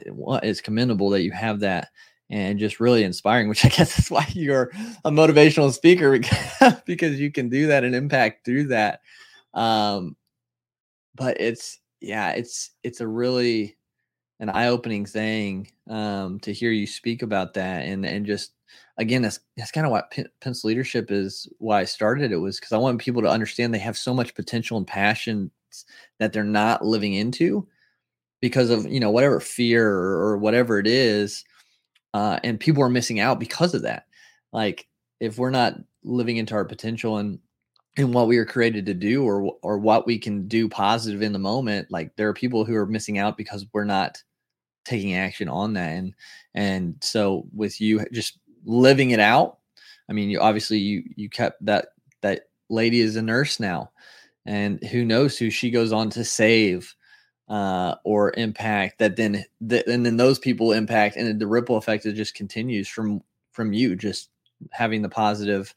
what 0.07 0.45
is 0.45 0.61
commendable 0.61 1.11
that 1.11 1.23
you 1.23 1.33
have 1.33 1.61
that 1.61 1.89
and 2.31 2.61
just 2.61 2.79
really 2.79 3.03
inspiring, 3.03 3.49
which 3.49 3.65
I 3.67 3.69
guess 3.69 3.99
is 3.99 4.11
why 4.11 4.27
you're 4.33 4.71
a 5.05 5.11
motivational 5.11 5.73
speaker 5.73 6.19
because 6.87 7.19
you 7.19 7.33
can 7.33 7.49
do 7.49 7.67
that 7.69 7.85
and 7.85 7.95
impact 7.95 8.45
through 8.45 8.69
that. 8.69 9.01
Um, 9.55 10.17
but 11.15 11.41
it's, 11.41 11.81
yeah, 12.01 12.31
it's, 12.31 12.71
it's 12.83 13.01
a 13.01 13.09
really, 13.09 13.77
an 14.41 14.49
eye-opening 14.49 15.05
thing 15.05 15.71
um, 15.89 16.41
to 16.41 16.53
hear 16.53 16.71
you 16.71 16.87
speak 16.87 17.21
about 17.21 17.53
that 17.55 17.85
and 17.85 18.07
and 18.07 18.25
just 18.25 18.53
again, 19.01 19.23
that's 19.23 19.41
that's 19.57 19.73
kind 19.73 19.87
of 19.87 19.91
what 19.91 20.13
Pencil 20.41 20.69
Leadership 20.69 21.11
is. 21.11 21.49
Why 21.59 21.81
I 21.81 21.85
started 21.85 22.31
it 22.31 22.37
was 22.37 22.61
because 22.61 22.73
I 22.73 22.79
want 22.79 23.01
people 23.01 23.23
to 23.23 23.31
understand 23.31 23.75
they 23.75 23.79
have 23.79 23.99
so 23.99 24.15
much 24.15 24.35
potential 24.35 24.77
and 24.77 24.87
passion 24.87 25.51
that 26.19 26.33
they're 26.33 26.45
not 26.45 26.85
living 26.85 27.15
into 27.15 27.67
because 28.41 28.71
of 28.71 28.87
you 28.87 29.01
know 29.01 29.11
whatever 29.11 29.41
fear 29.41 29.89
or, 29.91 30.29
or 30.29 30.37
whatever 30.37 30.79
it 30.79 30.87
is, 30.87 31.45
uh, 32.15 32.39
and 32.45 32.61
people 32.61 32.83
are 32.83 32.91
missing 32.91 33.19
out 33.19 33.41
because 33.41 33.75
of 33.75 33.83
that. 33.83 34.07
Like 34.53 34.87
if 35.19 35.39
we're 35.39 35.51
not 35.51 35.77
living 36.05 36.37
into 36.37 36.55
our 36.55 36.65
potential 36.65 37.17
and 37.17 37.39
and 37.97 38.15
what 38.15 38.29
we 38.29 38.39
are 38.39 38.47
created 38.47 38.87
to 38.87 38.95
do 38.95 39.25
or 39.25 39.57
or 39.63 39.79
what 39.79 40.07
we 40.07 40.19
can 40.19 40.47
do 40.47 40.69
positive 40.69 41.23
in 41.23 41.33
the 41.33 41.39
moment 41.39 41.89
like 41.91 42.15
there 42.17 42.29
are 42.29 42.33
people 42.33 42.65
who 42.65 42.75
are 42.75 42.87
missing 42.87 43.19
out 43.19 43.37
because 43.37 43.67
we're 43.73 43.85
not 43.85 44.23
taking 44.85 45.15
action 45.15 45.49
on 45.49 45.75
that 45.75 45.91
and 45.91 46.15
and 46.55 46.97
so 47.03 47.47
with 47.53 47.81
you 47.81 48.05
just 48.13 48.39
living 48.64 49.11
it 49.11 49.20
out. 49.20 49.59
I 50.09 50.12
mean, 50.12 50.31
you 50.31 50.40
obviously 50.40 50.79
you 50.79 51.05
you 51.16 51.29
kept 51.29 51.64
that 51.64 51.88
that 52.23 52.49
lady 52.68 53.01
is 53.01 53.16
a 53.16 53.23
nurse 53.23 53.61
now, 53.61 53.90
and 54.46 54.83
who 54.85 55.05
knows 55.05 55.38
who 55.38 55.51
she 55.51 55.70
goes 55.70 55.92
on 55.92 56.11
to 56.11 56.25
save 56.25 56.94
uh, 57.49 57.96
or 58.05 58.33
impact. 58.37 58.99
That 58.99 59.16
then 59.16 59.44
that 59.62 59.87
and 59.87 60.05
then 60.05 60.16
those 60.16 60.38
people 60.38 60.73
impact, 60.73 61.16
and 61.16 61.40
the 61.40 61.46
ripple 61.46 61.77
effect 61.77 62.07
it 62.07 62.14
just 62.14 62.35
continues 62.35 62.88
from 62.88 63.23
from 63.53 63.73
you 63.73 63.96
just 63.96 64.31
having 64.70 65.03
the 65.03 65.09
positive 65.09 65.75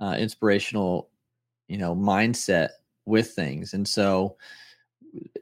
uh, 0.00 0.16
inspirational 0.18 1.10
you 1.68 1.78
know 1.78 1.94
mindset 1.94 2.70
with 3.04 3.30
things 3.32 3.74
and 3.74 3.86
so 3.86 4.36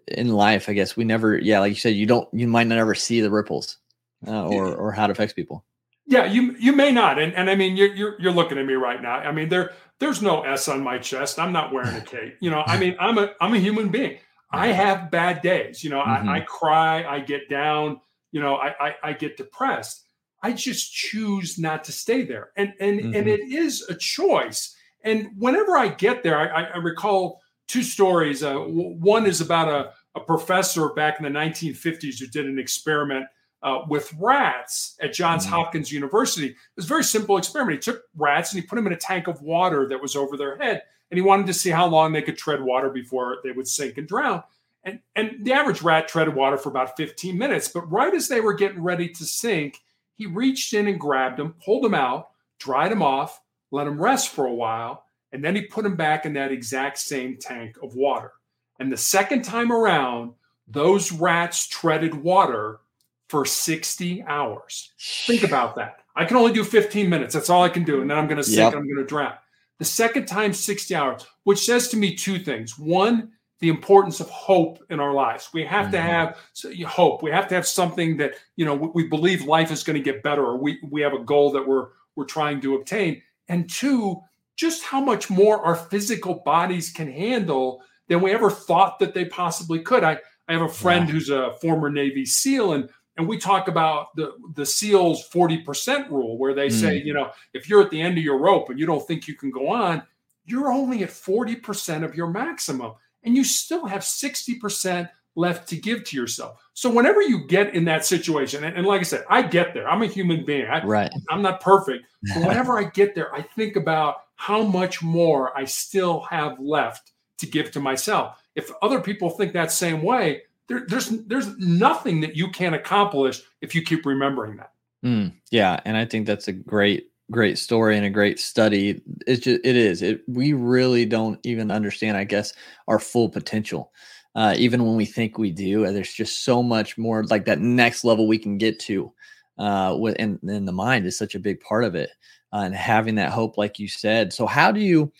in 0.09 0.29
life 0.29 0.69
i 0.69 0.73
guess 0.73 0.97
we 0.97 1.05
never 1.05 1.37
yeah 1.39 1.59
like 1.59 1.71
you 1.71 1.77
said 1.77 1.95
you 1.95 2.07
don't 2.07 2.29
you 2.33 2.47
might 2.47 2.67
not 2.67 2.79
ever 2.79 2.95
see 2.95 3.21
the 3.21 3.31
ripples 3.31 3.79
uh, 4.27 4.47
or 4.47 4.75
or 4.75 4.93
how 4.93 5.05
it 5.05 5.11
affects 5.11 5.33
people 5.33 5.65
yeah 6.07 6.25
you 6.25 6.55
you 6.59 6.73
may 6.73 6.93
not 6.93 7.19
and 7.19 7.35
and 7.35 7.51
i 7.51 7.55
mean 7.55 7.77
you're 7.77 7.95
you're, 7.95 8.21
you're 8.21 8.33
looking 8.33 8.59
at 8.59 8.67
me 8.67 8.75
right 8.75 9.03
now 9.03 9.17
i 9.17 9.33
mean 9.33 9.49
there 9.49 9.73
there's 9.99 10.23
no 10.23 10.43
s 10.43 10.69
on 10.69 10.83
my 10.83 10.99
chest 10.99 11.39
i'm 11.39 11.53
not 11.53 11.73
wearing 11.73 11.97
a 11.97 12.01
cape 12.01 12.37
you 12.41 12.51
know 12.51 12.63
i 12.67 12.79
mean 12.79 12.97
i'm 13.01 13.19
a 13.19 13.33
i'm 13.41 13.55
a 13.55 13.59
human 13.59 13.89
being 13.89 14.19
i 14.51 14.69
have 14.69 15.11
bad 15.11 15.43
days 15.43 15.83
you 15.83 15.91
know 15.91 16.01
mm-hmm. 16.01 16.29
I, 16.29 16.39
I 16.39 16.41
cry 16.41 17.05
i 17.05 17.21
get 17.21 17.49
down 17.49 18.01
you 18.33 18.41
know 18.41 18.57
I, 18.57 18.89
I 18.89 18.95
i 19.03 19.13
get 19.13 19.37
depressed 19.37 20.07
I 20.43 20.53
just 20.53 20.93
choose 20.93 21.59
not 21.59 21.83
to 21.85 21.93
stay 21.93 22.23
there. 22.23 22.51
And 22.57 22.73
and 22.79 23.01
mm-hmm. 23.01 23.15
and 23.15 23.29
it 23.29 23.41
is 23.41 23.85
a 23.89 23.95
choice. 23.95 24.77
And 25.03 25.31
whenever 25.37 25.77
I 25.77 25.89
get 25.89 26.23
there, 26.23 26.39
I, 26.39 26.65
I 26.65 26.77
recall 26.79 27.41
two 27.67 27.83
stories. 27.83 28.43
Uh, 28.43 28.55
one 28.55 29.27
is 29.27 29.41
about 29.41 29.69
a, 29.69 29.93
a 30.19 30.25
professor 30.25 30.89
back 30.91 31.19
in 31.19 31.25
the 31.25 31.39
1950s 31.39 32.21
who 32.21 32.27
did 32.27 32.47
an 32.47 32.59
experiment 32.59 33.27
uh, 33.63 33.81
with 33.89 34.13
rats 34.19 34.97
at 35.01 35.13
Johns 35.13 35.45
mm-hmm. 35.45 35.55
Hopkins 35.55 35.93
University. 35.93 36.49
It 36.49 36.57
was 36.77 36.85
a 36.85 36.89
very 36.89 37.05
simple 37.05 37.37
experiment. 37.37 37.85
He 37.85 37.93
took 37.93 38.05
rats 38.17 38.53
and 38.53 38.61
he 38.61 38.67
put 38.67 38.77
them 38.77 38.87
in 38.87 38.93
a 38.93 38.97
tank 38.97 39.27
of 39.27 39.43
water 39.43 39.89
that 39.89 40.01
was 40.01 40.17
over 40.17 40.37
their 40.37 40.57
head, 40.59 40.83
and 41.11 41.19
he 41.19 41.23
wanted 41.23 41.47
to 41.47 41.55
see 41.55 41.71
how 41.71 41.87
long 41.87 42.13
they 42.13 42.23
could 42.23 42.39
tread 42.39 42.63
water 42.63 42.91
before 42.91 43.39
they 43.45 43.53
would 43.53 43.69
sink 43.69 43.99
and 43.99 44.09
drown. 44.09 44.43
And, 44.85 45.01
and 45.17 45.45
the 45.45 45.53
average 45.53 45.83
rat 45.83 46.07
treaded 46.07 46.35
water 46.37 46.57
for 46.57 46.69
about 46.69 46.97
15 46.97 47.37
minutes. 47.37 47.67
But 47.67 47.91
right 47.91 48.15
as 48.15 48.29
they 48.29 48.41
were 48.41 48.55
getting 48.55 48.83
ready 48.83 49.09
to 49.09 49.25
sink, 49.25 49.83
he 50.15 50.27
reached 50.27 50.73
in 50.73 50.87
and 50.87 50.99
grabbed 51.01 51.39
them, 51.39 51.57
pulled 51.65 51.83
them 51.83 51.95
out, 51.95 52.29
dried 52.61 52.93
them 52.93 53.03
off, 53.03 53.41
let 53.73 53.85
them 53.85 54.01
rest 54.01 54.31
for 54.31 54.47
a 54.47 54.55
while, 54.55 55.05
and 55.33 55.45
then 55.45 55.57
he 55.57 55.63
put 55.63 55.83
them 55.83 55.97
back 55.97 56.25
in 56.25 56.35
that 56.35 56.53
exact 56.53 56.99
same 56.99 57.37
tank 57.37 57.77
of 57.83 57.97
water. 57.97 58.33
And 58.79 58.93
the 58.93 58.97
second 58.97 59.43
time 59.43 59.73
around, 59.73 60.35
those 60.69 61.13
rats 61.13 61.67
treaded 61.67 62.15
water 62.15 62.81
for 63.29 63.45
60 63.45 64.23
hours. 64.25 64.93
Think 65.27 65.43
about 65.43 65.77
that. 65.77 66.01
I 66.15 66.25
can 66.25 66.37
only 66.37 66.53
do 66.53 66.65
15 66.65 67.09
minutes. 67.09 67.35
That's 67.35 67.51
all 67.51 67.63
I 67.63 67.69
can 67.69 67.85
do. 67.85 68.01
And 68.01 68.11
then 68.11 68.19
I'm 68.19 68.27
going 68.27 68.39
to 68.39 68.45
sink, 68.45 68.59
yep. 68.59 68.75
I'm 68.75 68.87
going 68.87 68.97
to 68.97 69.05
drown. 69.05 69.35
The 69.79 69.85
second 69.85 70.27
time, 70.27 70.53
60 70.53 70.95
hours, 70.95 71.27
which 71.45 71.65
says 71.65 71.89
to 71.89 71.97
me 71.97 72.15
two 72.15 72.39
things. 72.39 72.79
One, 72.79 73.33
the 73.61 73.69
importance 73.69 74.21
of 74.21 74.29
hope 74.29 74.79
in 74.91 75.01
our 75.01 75.13
lives. 75.13 75.51
We 75.53 75.65
have 75.65 75.87
mm-hmm. 75.87 75.93
to 75.93 76.01
have 76.01 76.39
hope. 76.87 77.23
We 77.23 77.31
have 77.31 77.49
to 77.49 77.55
have 77.55 77.67
something 77.67 78.17
that 78.19 78.35
you 78.57 78.65
know 78.65 78.75
we 78.75 79.07
believe 79.09 79.45
life 79.45 79.71
is 79.71 79.83
going 79.83 79.97
to 79.97 80.03
get 80.03 80.23
better, 80.23 80.45
or 80.45 80.57
we 80.59 80.79
we 80.91 81.01
have 81.01 81.15
a 81.15 81.19
goal 81.19 81.53
that 81.53 81.67
we're 81.67 81.89
we're 82.17 82.25
trying 82.25 82.61
to 82.63 82.75
obtain. 82.75 83.23
And 83.49 83.69
two, 83.71 84.21
just 84.57 84.85
how 84.85 85.01
much 85.01 85.31
more 85.31 85.65
our 85.65 85.77
physical 85.77 86.43
bodies 86.45 86.91
can 86.93 87.11
handle 87.11 87.83
than 88.09 88.21
we 88.21 88.33
ever 88.33 88.51
thought 88.51 88.99
that 88.99 89.15
they 89.15 89.25
possibly 89.25 89.81
could. 89.81 90.05
I 90.05 90.19
I 90.49 90.53
have 90.53 90.63
a 90.63 90.69
friend 90.69 91.09
yeah. 91.09 91.13
who's 91.13 91.31
a 91.31 91.55
former 91.61 91.91
Navy 91.91 92.27
SEAL, 92.27 92.75
and 92.75 92.91
and 93.17 93.27
we 93.27 93.39
talk 93.39 93.69
about 93.69 94.15
the 94.17 94.33
the 94.55 94.67
SEALs 94.67 95.29
40% 95.29 96.11
rule, 96.11 96.39
where 96.39 96.55
they 96.55 96.69
mm. 96.69 96.73
say, 96.73 97.03
you 97.03 97.15
know, 97.15 97.31
if 97.55 97.69
you're 97.69 97.83
at 97.83 97.91
the 97.91 98.01
end 98.01 98.19
of 98.19 98.25
your 98.25 98.39
rope 98.39 98.71
and 98.71 98.79
you 98.79 98.87
don't 98.87 99.07
think 99.07 99.27
you 99.27 99.35
can 99.35 99.51
go 99.51 99.69
on, 99.69 100.03
you're 100.45 100.71
only 100.71 101.03
at 101.03 101.11
40% 101.11 102.05
of 102.05 102.15
your 102.15 102.29
maximum 102.29 102.93
and 103.25 103.37
you 103.37 103.45
still 103.45 103.87
have 103.87 104.03
60% 104.03 105.11
left 105.35 105.69
to 105.69 105.77
give 105.77 106.05
to 106.05 106.17
yourself. 106.17 106.63
So 106.73 106.91
whenever 106.91 107.21
you 107.21 107.47
get 107.47 107.75
in 107.75 107.85
that 107.87 108.07
situation, 108.07 108.65
and, 108.65 108.77
and, 108.77 108.87
like 108.87 109.01
I 109.01 109.05
said, 109.05 109.25
I 109.29 109.43
get 109.43 109.75
there. 109.75 109.89
I'm 109.89 110.03
a 110.03 110.07
human 110.07 110.45
being. 110.45 110.67
I, 110.67 110.83
right. 110.85 111.11
I'm 111.29 111.43
not 111.43 111.61
perfect. 111.61 112.07
But 112.35 112.49
whenever 112.49 112.77
I 112.77 112.85
get 112.85 113.15
there, 113.15 113.33
I 113.33 113.43
think 113.43 113.77
about 113.77 114.17
how 114.35 114.63
much 114.63 115.01
more 115.01 115.57
I 115.57 115.65
still 115.65 116.23
have 116.23 116.59
left 116.59 117.13
to 117.39 117.47
give 117.47 117.71
to 117.73 117.81
myself. 117.81 118.43
If 118.57 118.71
other 118.83 119.01
people 119.01 119.31
think 119.31 119.53
that 119.53 119.71
same 119.71 120.03
way, 120.03 120.43
there, 120.69 120.85
there's 120.89 121.09
there's 121.27 121.57
nothing 121.59 122.21
that 122.21 122.37
you 122.37 122.51
can't 122.51 122.75
accomplish 122.75 123.43
if 123.61 123.75
you 123.75 123.83
keep 123.83 124.05
remembering 124.05 124.57
that. 124.57 124.73
Mm, 125.05 125.33
yeah, 125.51 125.81
and 125.85 125.97
I 125.97 126.05
think 126.05 126.27
that's 126.27 126.49
a 126.49 126.53
great 126.53 127.11
great 127.31 127.59
story 127.59 127.97
and 127.97 128.07
a 128.07 128.11
great 128.11 128.39
study. 128.39 129.01
It's 129.27 129.45
just 129.45 129.61
it 129.65 129.77
is. 129.77 130.03
It 130.03 130.23
we 130.27 130.53
really 130.53 131.05
don't 131.05 131.39
even 131.45 131.71
understand, 131.71 132.17
I 132.17 132.25
guess, 132.25 132.53
our 132.89 132.99
full 132.99 133.29
potential. 133.29 133.93
Uh, 134.35 134.55
even 134.59 134.85
when 134.85 134.97
we 134.97 135.07
think 135.07 135.39
we 135.39 135.51
do, 135.51 135.91
there's 135.93 136.13
just 136.13 136.45
so 136.45 136.63
much 136.63 136.99
more 136.99 137.25
like 137.25 137.47
that 137.47 137.61
next 137.61 138.05
level 138.05 138.29
we 138.29 138.39
can 138.39 138.59
get 138.59 138.79
to. 138.81 139.13
Uh, 139.59 139.97
with 139.99 140.15
and, 140.19 140.39
and 140.43 140.69
the 140.69 140.73
mind 140.73 141.07
is 141.07 141.17
such 141.17 141.35
a 141.35 141.41
big 141.41 141.59
part 141.61 141.85
of 141.85 141.95
it, 141.95 142.11
uh, 142.53 142.59
and 142.59 142.75
having 142.75 143.15
that 143.15 143.33
hope, 143.33 143.57
like 143.57 143.79
you 143.79 143.89
said. 143.89 144.33
So 144.33 144.45
how 144.47 144.71
do 144.71 144.81
you, 144.81 145.11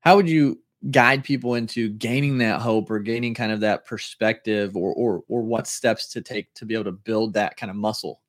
how 0.00 0.16
would 0.16 0.28
you 0.28 0.61
guide 0.90 1.24
people 1.24 1.54
into 1.54 1.90
gaining 1.90 2.38
that 2.38 2.60
hope 2.60 2.90
or 2.90 2.98
gaining 2.98 3.34
kind 3.34 3.52
of 3.52 3.60
that 3.60 3.84
perspective, 3.84 4.76
or 4.76 4.92
or 4.94 5.22
or 5.28 5.42
what 5.42 5.66
steps 5.66 6.08
to 6.12 6.20
take 6.20 6.52
to 6.54 6.66
be 6.66 6.74
able 6.74 6.84
to 6.84 6.92
build 6.92 7.34
that 7.34 7.56
kind 7.56 7.70
of 7.70 7.76
muscle? 7.76 8.20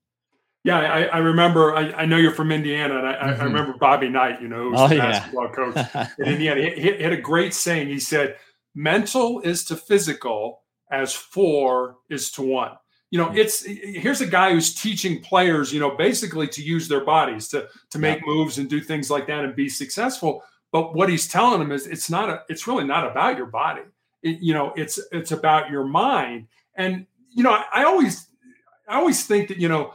Yeah, 0.63 0.77
I, 0.77 1.03
I 1.03 1.17
remember. 1.17 1.75
I, 1.75 1.91
I, 1.91 2.05
know 2.05 2.15
you're 2.15 2.31
from 2.31 2.51
Indiana, 2.51 2.97
and 2.97 3.07
I, 3.07 3.13
mm-hmm. 3.13 3.41
I, 3.41 3.43
remember 3.43 3.73
Bobby 3.77 4.07
Knight. 4.07 4.41
You 4.41 4.47
know, 4.47 4.69
who's 4.69 4.79
oh, 4.79 4.87
the 4.87 4.97
basketball 4.97 5.47
yeah. 5.47 5.53
coach 5.53 6.09
in 6.19 6.25
Indiana. 6.25 6.61
He, 6.61 6.81
he, 6.81 7.03
had 7.03 7.11
a 7.11 7.19
great 7.19 7.53
saying. 7.53 7.89
He 7.89 7.99
said, 7.99 8.37
"Mental 8.73 9.41
is 9.41 9.65
to 9.65 9.75
physical 9.75 10.61
as 10.89 11.13
four 11.13 11.97
is 12.09 12.31
to 12.31 12.43
one." 12.43 12.71
You 13.11 13.19
know, 13.19 13.31
it's 13.35 13.65
here's 13.65 14.21
a 14.21 14.25
guy 14.25 14.53
who's 14.53 14.73
teaching 14.73 15.21
players, 15.21 15.73
you 15.73 15.81
know, 15.81 15.97
basically 15.97 16.47
to 16.47 16.63
use 16.63 16.87
their 16.87 17.03
bodies 17.03 17.49
to 17.49 17.67
to 17.91 17.99
make 17.99 18.19
yeah. 18.19 18.25
moves 18.25 18.57
and 18.57 18.69
do 18.69 18.79
things 18.79 19.11
like 19.11 19.27
that 19.27 19.43
and 19.43 19.55
be 19.55 19.67
successful. 19.67 20.43
But 20.73 20.95
what 20.95 21.07
he's 21.07 21.27
telling 21.27 21.59
them 21.59 21.71
is, 21.71 21.85
it's 21.85 22.09
not 22.09 22.29
a, 22.29 22.41
it's 22.49 22.65
really 22.67 22.83
not 22.83 23.09
about 23.09 23.37
your 23.37 23.45
body. 23.45 23.83
It, 24.23 24.39
you 24.41 24.55
know, 24.55 24.73
it's 24.75 24.99
it's 25.11 25.31
about 25.31 25.69
your 25.69 25.85
mind. 25.85 26.47
And 26.75 27.05
you 27.29 27.43
know, 27.43 27.51
I, 27.51 27.63
I 27.71 27.83
always 27.83 28.27
I 28.89 28.95
always 28.95 29.23
think 29.25 29.49
that 29.49 29.57
you 29.57 29.69
know 29.69 29.93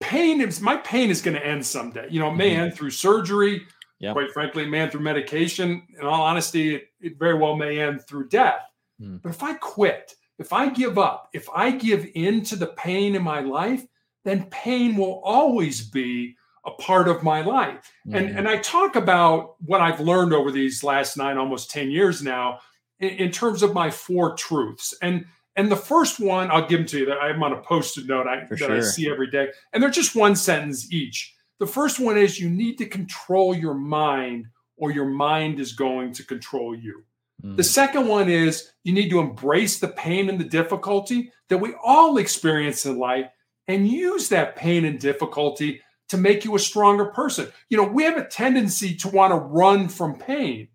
pain 0.00 0.40
is 0.40 0.62
my 0.62 0.78
pain 0.78 1.10
is 1.10 1.20
going 1.20 1.36
to 1.36 1.46
end 1.46 1.66
someday. 1.66 2.06
You 2.10 2.18
know, 2.18 2.30
it 2.30 2.36
may 2.36 2.52
mm-hmm. 2.52 2.62
end 2.62 2.74
through 2.74 2.90
surgery. 2.90 3.66
Yep. 4.00 4.14
Quite 4.14 4.30
frankly, 4.30 4.64
man, 4.64 4.90
through 4.90 5.02
medication. 5.02 5.86
In 5.98 6.06
all 6.06 6.22
honesty, 6.22 6.76
it, 6.76 6.84
it 7.00 7.18
very 7.18 7.34
well 7.34 7.54
may 7.54 7.78
end 7.78 8.00
through 8.06 8.28
death. 8.28 8.62
Mm. 9.02 9.20
But 9.20 9.30
if 9.30 9.42
I 9.42 9.52
quit, 9.54 10.14
if 10.38 10.52
I 10.52 10.70
give 10.70 10.98
up, 10.98 11.28
if 11.34 11.46
I 11.54 11.72
give 11.72 12.06
in 12.14 12.42
to 12.44 12.56
the 12.56 12.68
pain 12.68 13.16
in 13.16 13.22
my 13.22 13.40
life, 13.40 13.84
then 14.24 14.44
pain 14.50 14.96
will 14.96 15.20
always 15.24 15.90
be 15.90 16.36
a 16.68 16.82
part 16.82 17.08
of 17.08 17.22
my 17.22 17.40
life. 17.40 17.92
Mm. 18.06 18.16
And 18.16 18.28
mm-hmm. 18.28 18.38
and 18.38 18.48
I 18.48 18.58
talk 18.58 18.96
about 18.96 19.56
what 19.64 19.80
I've 19.80 20.00
learned 20.00 20.32
over 20.32 20.50
these 20.50 20.84
last 20.84 21.16
nine, 21.16 21.38
almost 21.38 21.70
10 21.70 21.90
years 21.90 22.22
now, 22.22 22.60
in, 23.00 23.10
in 23.10 23.30
terms 23.30 23.62
of 23.62 23.72
my 23.72 23.90
four 23.90 24.34
truths. 24.36 24.94
And 25.02 25.24
and 25.56 25.72
the 25.72 25.76
first 25.76 26.20
one, 26.20 26.50
I'll 26.52 26.68
give 26.68 26.80
them 26.80 26.86
to 26.88 26.98
you. 26.98 27.06
That 27.06 27.18
I'm 27.18 27.42
on 27.42 27.52
a 27.52 27.60
post-it 27.60 28.06
note 28.06 28.28
I, 28.28 28.44
that 28.48 28.58
sure. 28.58 28.76
I 28.76 28.80
see 28.80 29.10
every 29.10 29.30
day, 29.30 29.48
and 29.72 29.82
they're 29.82 29.90
just 29.90 30.14
one 30.14 30.36
sentence 30.36 30.92
each. 30.92 31.34
The 31.58 31.66
first 31.66 31.98
one 31.98 32.16
is 32.16 32.38
you 32.38 32.48
need 32.48 32.78
to 32.78 32.86
control 32.86 33.56
your 33.56 33.74
mind, 33.74 34.46
or 34.76 34.92
your 34.92 35.06
mind 35.06 35.58
is 35.58 35.72
going 35.72 36.12
to 36.12 36.24
control 36.24 36.76
you. 36.76 37.02
Mm. 37.44 37.56
The 37.56 37.64
second 37.64 38.06
one 38.06 38.28
is 38.28 38.70
you 38.84 38.92
need 38.92 39.10
to 39.10 39.18
embrace 39.18 39.80
the 39.80 39.88
pain 39.88 40.28
and 40.28 40.38
the 40.38 40.44
difficulty 40.44 41.32
that 41.48 41.58
we 41.58 41.74
all 41.82 42.18
experience 42.18 42.86
in 42.86 42.98
life, 42.98 43.26
and 43.66 43.88
use 43.88 44.28
that 44.28 44.54
pain 44.54 44.84
and 44.84 45.00
difficulty 45.00 45.80
to 46.08 46.16
make 46.16 46.44
you 46.44 46.54
a 46.54 46.60
stronger 46.60 47.06
person. 47.06 47.48
You 47.68 47.76
know, 47.76 47.86
we 47.86 48.04
have 48.04 48.16
a 48.16 48.26
tendency 48.26 48.94
to 48.96 49.08
want 49.08 49.32
to 49.32 49.36
run 49.36 49.88
from 49.88 50.18
pain, 50.18 50.68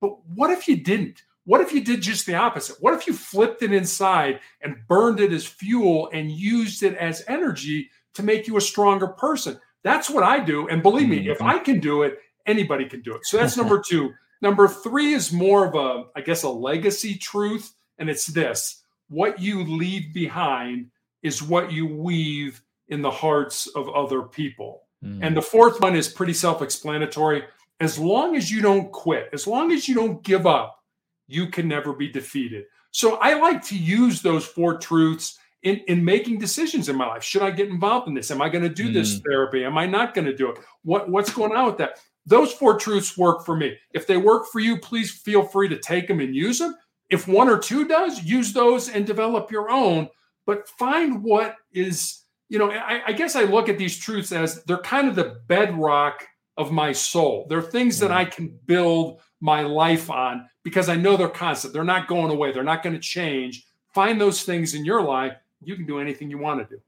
but 0.00 0.24
what 0.26 0.50
if 0.50 0.68
you 0.68 0.76
didn't? 0.76 1.22
What 1.44 1.60
if 1.62 1.72
you 1.72 1.82
did 1.82 2.02
just 2.02 2.26
the 2.26 2.34
opposite? 2.34 2.76
What 2.80 2.94
if 2.94 3.06
you 3.06 3.14
flipped 3.14 3.62
it 3.62 3.72
inside 3.72 4.40
and 4.60 4.76
burned 4.86 5.18
it 5.18 5.32
as 5.32 5.46
fuel 5.46 6.10
and 6.12 6.30
used 6.30 6.82
it 6.82 6.94
as 6.96 7.24
energy 7.26 7.90
to 8.14 8.22
make 8.22 8.46
you 8.46 8.56
a 8.58 8.60
stronger 8.60 9.08
person? 9.08 9.58
That's 9.82 10.10
what 10.10 10.24
I 10.24 10.40
do. 10.40 10.68
And 10.68 10.82
believe 10.82 11.08
me, 11.08 11.28
if 11.28 11.38
mm-hmm. 11.38 11.48
I 11.48 11.58
can 11.58 11.80
do 11.80 12.02
it, 12.02 12.18
anybody 12.44 12.86
can 12.86 13.00
do 13.00 13.14
it. 13.14 13.24
So 13.24 13.38
that's 13.38 13.56
number 13.56 13.80
two. 13.88 14.12
Number 14.42 14.68
three 14.68 15.14
is 15.14 15.32
more 15.32 15.66
of 15.66 15.74
a, 15.74 16.04
I 16.14 16.20
guess, 16.20 16.42
a 16.42 16.50
legacy 16.50 17.16
truth. 17.16 17.72
And 17.98 18.10
it's 18.10 18.26
this 18.26 18.82
what 19.08 19.40
you 19.40 19.64
leave 19.64 20.12
behind 20.12 20.90
is 21.22 21.42
what 21.42 21.72
you 21.72 21.86
weave 21.86 22.62
in 22.88 23.02
the 23.02 23.10
hearts 23.10 23.66
of 23.68 23.88
other 23.90 24.22
people. 24.22 24.82
Mm. 25.04 25.20
And 25.22 25.36
the 25.36 25.42
fourth 25.42 25.80
one 25.80 25.96
is 25.96 26.08
pretty 26.08 26.34
self 26.34 26.62
explanatory. 26.62 27.44
As 27.80 27.98
long 27.98 28.34
as 28.36 28.50
you 28.50 28.60
don't 28.60 28.90
quit, 28.90 29.28
as 29.32 29.46
long 29.46 29.70
as 29.70 29.88
you 29.88 29.94
don't 29.94 30.22
give 30.24 30.46
up, 30.46 30.82
you 31.28 31.46
can 31.48 31.68
never 31.68 31.92
be 31.92 32.08
defeated. 32.08 32.64
So 32.90 33.16
I 33.16 33.34
like 33.34 33.62
to 33.66 33.78
use 33.78 34.22
those 34.22 34.44
four 34.44 34.78
truths 34.78 35.38
in, 35.62 35.76
in 35.86 36.04
making 36.04 36.38
decisions 36.38 36.88
in 36.88 36.96
my 36.96 37.06
life. 37.06 37.22
Should 37.22 37.42
I 37.42 37.50
get 37.50 37.68
involved 37.68 38.08
in 38.08 38.14
this? 38.14 38.30
Am 38.30 38.42
I 38.42 38.48
going 38.48 38.64
to 38.64 38.68
do 38.68 38.90
mm. 38.90 38.94
this 38.94 39.20
therapy? 39.20 39.64
Am 39.64 39.78
I 39.78 39.86
not 39.86 40.14
going 40.14 40.26
to 40.26 40.34
do 40.34 40.50
it? 40.50 40.58
What, 40.82 41.08
what's 41.08 41.32
going 41.32 41.52
on 41.52 41.66
with 41.66 41.78
that? 41.78 42.00
Those 42.26 42.52
four 42.52 42.78
truths 42.78 43.16
work 43.16 43.44
for 43.44 43.56
me. 43.56 43.76
If 43.92 44.06
they 44.06 44.16
work 44.16 44.46
for 44.52 44.60
you, 44.60 44.78
please 44.78 45.10
feel 45.10 45.42
free 45.42 45.68
to 45.68 45.78
take 45.78 46.08
them 46.08 46.20
and 46.20 46.34
use 46.34 46.58
them. 46.58 46.74
If 47.10 47.26
one 47.26 47.48
or 47.48 47.58
two 47.58 47.88
does, 47.88 48.22
use 48.22 48.52
those 48.52 48.90
and 48.90 49.06
develop 49.06 49.50
your 49.50 49.70
own. 49.70 50.08
But 50.44 50.68
find 50.68 51.22
what 51.22 51.56
is 51.72 52.22
you 52.48 52.58
know, 52.58 52.70
I, 52.70 53.02
I, 53.08 53.12
guess 53.12 53.36
I 53.36 53.42
look 53.42 53.68
at 53.68 53.78
these 53.78 53.98
truths 53.98 54.32
as 54.32 54.62
they're 54.64 54.78
kind 54.78 55.08
of 55.08 55.14
the 55.14 55.40
bedrock 55.46 56.26
of 56.56 56.72
my 56.72 56.92
soul. 56.92 57.46
They're 57.48 57.62
things 57.62 57.98
that 58.00 58.10
I 58.10 58.24
can 58.24 58.58
build 58.66 59.20
my 59.40 59.62
life 59.62 60.10
on 60.10 60.48
because 60.64 60.88
I 60.88 60.96
know 60.96 61.16
they're 61.16 61.28
constant. 61.28 61.72
They're 61.72 61.84
not 61.84 62.08
going 62.08 62.30
away. 62.30 62.52
They're 62.52 62.64
not 62.64 62.82
going 62.82 62.94
to 62.94 63.00
change. 63.00 63.64
Find 63.94 64.20
those 64.20 64.42
things 64.42 64.74
in 64.74 64.84
your 64.84 65.02
life. 65.02 65.34
You 65.62 65.76
can 65.76 65.86
do 65.86 66.00
anything 66.00 66.30
you 66.30 66.38
want 66.38 66.68
to 66.68 66.76
do. 66.76 66.82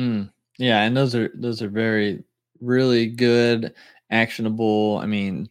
Mm, 0.00 0.32
yeah, 0.58 0.82
and 0.82 0.96
those 0.96 1.14
are 1.14 1.30
those 1.34 1.62
are 1.62 1.68
very 1.68 2.22
really 2.60 3.06
good, 3.06 3.74
actionable. 4.10 4.98
I 5.02 5.06
mean, 5.06 5.48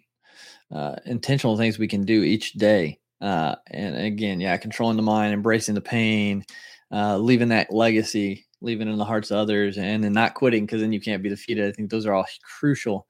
uh, 0.72 0.96
intentional 1.06 1.58
things 1.58 1.80
we 1.80 1.88
can 1.88 2.06
do 2.06 2.24
each 2.24 2.54
day. 2.54 3.00
Uh, 3.22 3.56
and 3.68 3.96
again, 3.96 4.40
yeah, 4.40 4.58
controlling 4.58 4.98
the 4.98 5.04
mind, 5.04 5.34
embracing 5.34 5.76
the 5.76 5.82
pain, 5.82 6.46
uh, 6.92 7.18
leaving 7.18 7.50
that 7.50 7.72
legacy, 7.72 8.46
leaving 8.62 8.88
in 8.88 8.98
the 8.98 9.06
hearts 9.06 9.32
of 9.32 9.38
others, 9.38 9.78
and 9.78 10.04
then 10.04 10.14
not 10.14 10.36
quitting 10.36 10.66
because 10.66 10.82
then 10.82 10.94
you 10.94 11.02
can't 11.02 11.24
be 11.24 11.30
defeated. 11.30 11.68
I 11.68 11.72
think 11.72 11.90
those 11.90 12.06
are 12.06 12.14
all 12.14 12.26
crucial 12.60 13.08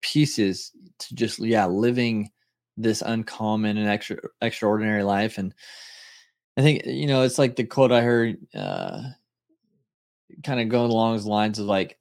pieces 0.00 0.72
to 0.98 1.14
just 1.14 1.40
yeah 1.40 1.66
living 1.66 2.30
this 2.76 3.02
uncommon 3.02 3.76
and 3.76 3.88
extra 3.88 4.18
extraordinary 4.40 5.02
life. 5.02 5.38
And 5.38 5.54
I 6.56 6.62
think 6.62 6.86
you 6.86 7.06
know 7.06 7.22
it's 7.22 7.38
like 7.38 7.56
the 7.56 7.64
quote 7.64 7.92
I 7.92 8.02
heard, 8.02 8.36
uh, 8.54 9.02
kind 10.44 10.60
of 10.60 10.68
going 10.68 10.90
along 10.90 11.18
the 11.18 11.28
lines 11.28 11.58
of 11.58 11.66
like 11.66 11.98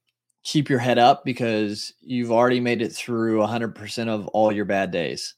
keep 0.47 0.69
your 0.69 0.79
head 0.79 0.97
up 0.97 1.25
because 1.25 1.93
you've 1.99 2.31
already 2.31 2.61
made 2.61 2.81
it 2.81 2.93
through 2.93 3.39
100% 3.39 4.07
of 4.07 4.27
all 4.27 4.49
your 4.49 4.63
bad 4.63 4.91
days. 4.91 5.35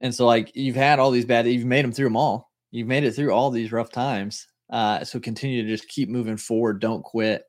And 0.00 0.14
so, 0.14 0.24
like, 0.24 0.50
you've 0.54 0.76
had 0.76 0.98
all 0.98 1.10
these 1.10 1.26
bad, 1.26 1.46
you've 1.46 1.66
made 1.66 1.84
them 1.84 1.92
through 1.92 2.06
them 2.06 2.16
all. 2.16 2.50
You've 2.72 2.88
made 2.88 3.04
it 3.04 3.12
through 3.12 3.32
all 3.32 3.50
these 3.50 3.70
rough 3.70 3.92
times. 3.92 4.48
Uh, 4.70 5.04
so 5.04 5.20
continue 5.20 5.62
to 5.62 5.68
just 5.68 5.88
keep 5.88 6.08
moving 6.08 6.38
forward. 6.38 6.80
Don't 6.80 7.04
quit 7.04 7.44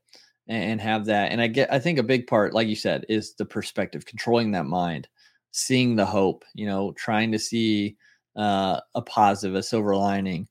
and, 0.48 0.72
and 0.72 0.82
have 0.82 1.06
that. 1.06 1.32
And 1.32 1.42
I 1.42 1.48
get, 1.48 1.72
I 1.74 1.80
think 1.80 1.98
a 1.98 2.04
big 2.04 2.28
part, 2.28 2.54
like 2.54 2.68
you 2.68 2.76
said, 2.76 3.06
is 3.10 3.34
the 3.34 3.46
perspective, 3.46 4.06
controlling 4.06 4.52
that 4.52 4.66
mind, 4.66 5.08
seeing 5.52 5.96
the 5.96 6.06
hope, 6.06 6.44
you 6.54 6.68
know, 6.68 6.92
trying 6.92 7.32
to 7.32 7.40
see 7.40 7.96
uh, 8.36 8.80
a 8.94 9.02
positive, 9.02 9.56
a 9.56 9.64
silver 9.64 9.96
lining, 9.96 10.48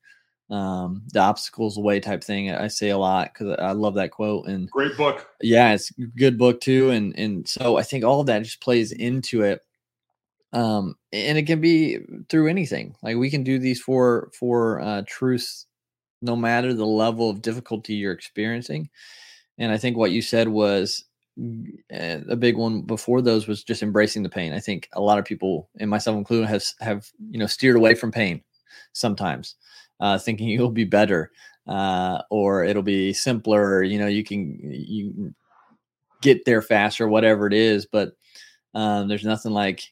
um, 0.51 1.03
the 1.13 1.21
obstacles 1.21 1.79
away 1.79 2.01
type 2.01 2.23
thing. 2.23 2.51
I 2.51 2.69
say 2.69 2.91
a 2.91 2.99
lot 2.99 3.33
because 3.33 3.57
I 3.59 3.73
love 3.73 3.95
that 3.95 4.11
quote 4.11 4.47
and 4.47 4.71
great 4.71 4.97
book. 4.97 5.29
Yeah, 5.41 5.73
it's 5.73 5.91
good 6.17 6.39
book 6.39 6.61
too. 6.61 6.91
And 6.91 7.19
and 7.19 7.49
so 7.49 7.77
I 7.77 7.83
think 7.83 8.05
all 8.05 8.21
of 8.21 8.27
that 8.27 8.43
just 8.43 8.61
plays 8.61 8.93
into 8.93 9.43
it. 9.43 9.61
Um, 10.53 10.97
and 11.13 11.39
it 11.39 11.47
can 11.47 11.61
be 11.61 11.99
through 12.29 12.49
anything. 12.49 12.95
Like 13.03 13.17
we 13.17 13.31
can 13.31 13.43
do 13.43 13.59
these 13.59 13.81
for 13.81 14.31
for 14.39 14.81
uh, 14.81 15.03
truths, 15.07 15.67
no 16.21 16.37
matter 16.37 16.75
the 16.75 16.87
level 16.87 17.31
of 17.31 17.43
difficulty 17.43 17.95
you're 17.95 18.13
experiencing. 18.13 18.91
And 19.59 19.73
I 19.73 19.79
think 19.79 19.97
what 19.97 20.11
you 20.11 20.23
said 20.23 20.49
was 20.49 21.05
uh, 21.41 22.21
a 22.29 22.37
big 22.37 22.57
one 22.57 22.83
before 22.83 23.23
those 23.23 23.47
was 23.47 23.65
just 23.65 23.83
embracing 23.83 24.23
the 24.23 24.29
pain. 24.29 24.53
I 24.53 24.61
think 24.61 24.89
a 24.93 25.01
lot 25.01 25.19
of 25.19 25.25
people, 25.25 25.69
and 25.79 25.89
myself 25.89 26.17
included, 26.17 26.49
has 26.49 26.75
have 26.81 27.09
you 27.31 27.39
know 27.39 27.47
steered 27.47 27.77
away 27.77 27.95
from 27.95 28.13
pain 28.13 28.43
sometimes 28.93 29.57
uh, 30.01 30.19
thinking 30.19 30.51
it'll 30.51 30.71
be 30.71 30.85
better 30.85 31.31
uh, 31.67 32.23
or 32.31 32.65
it'll 32.65 32.83
be 32.83 33.13
simpler. 33.13 33.83
you 33.83 33.99
know, 33.99 34.09
you 34.09 34.25
can 34.25 34.59
you 34.63 35.35
get 36.21 36.45
there 36.45 36.63
faster, 36.63 37.09
whatever 37.09 37.47
it 37.47 37.55
is. 37.55 37.87
But 37.87 38.13
um, 38.75 39.09
there's 39.09 39.25
nothing 39.25 39.53
like 39.53 39.83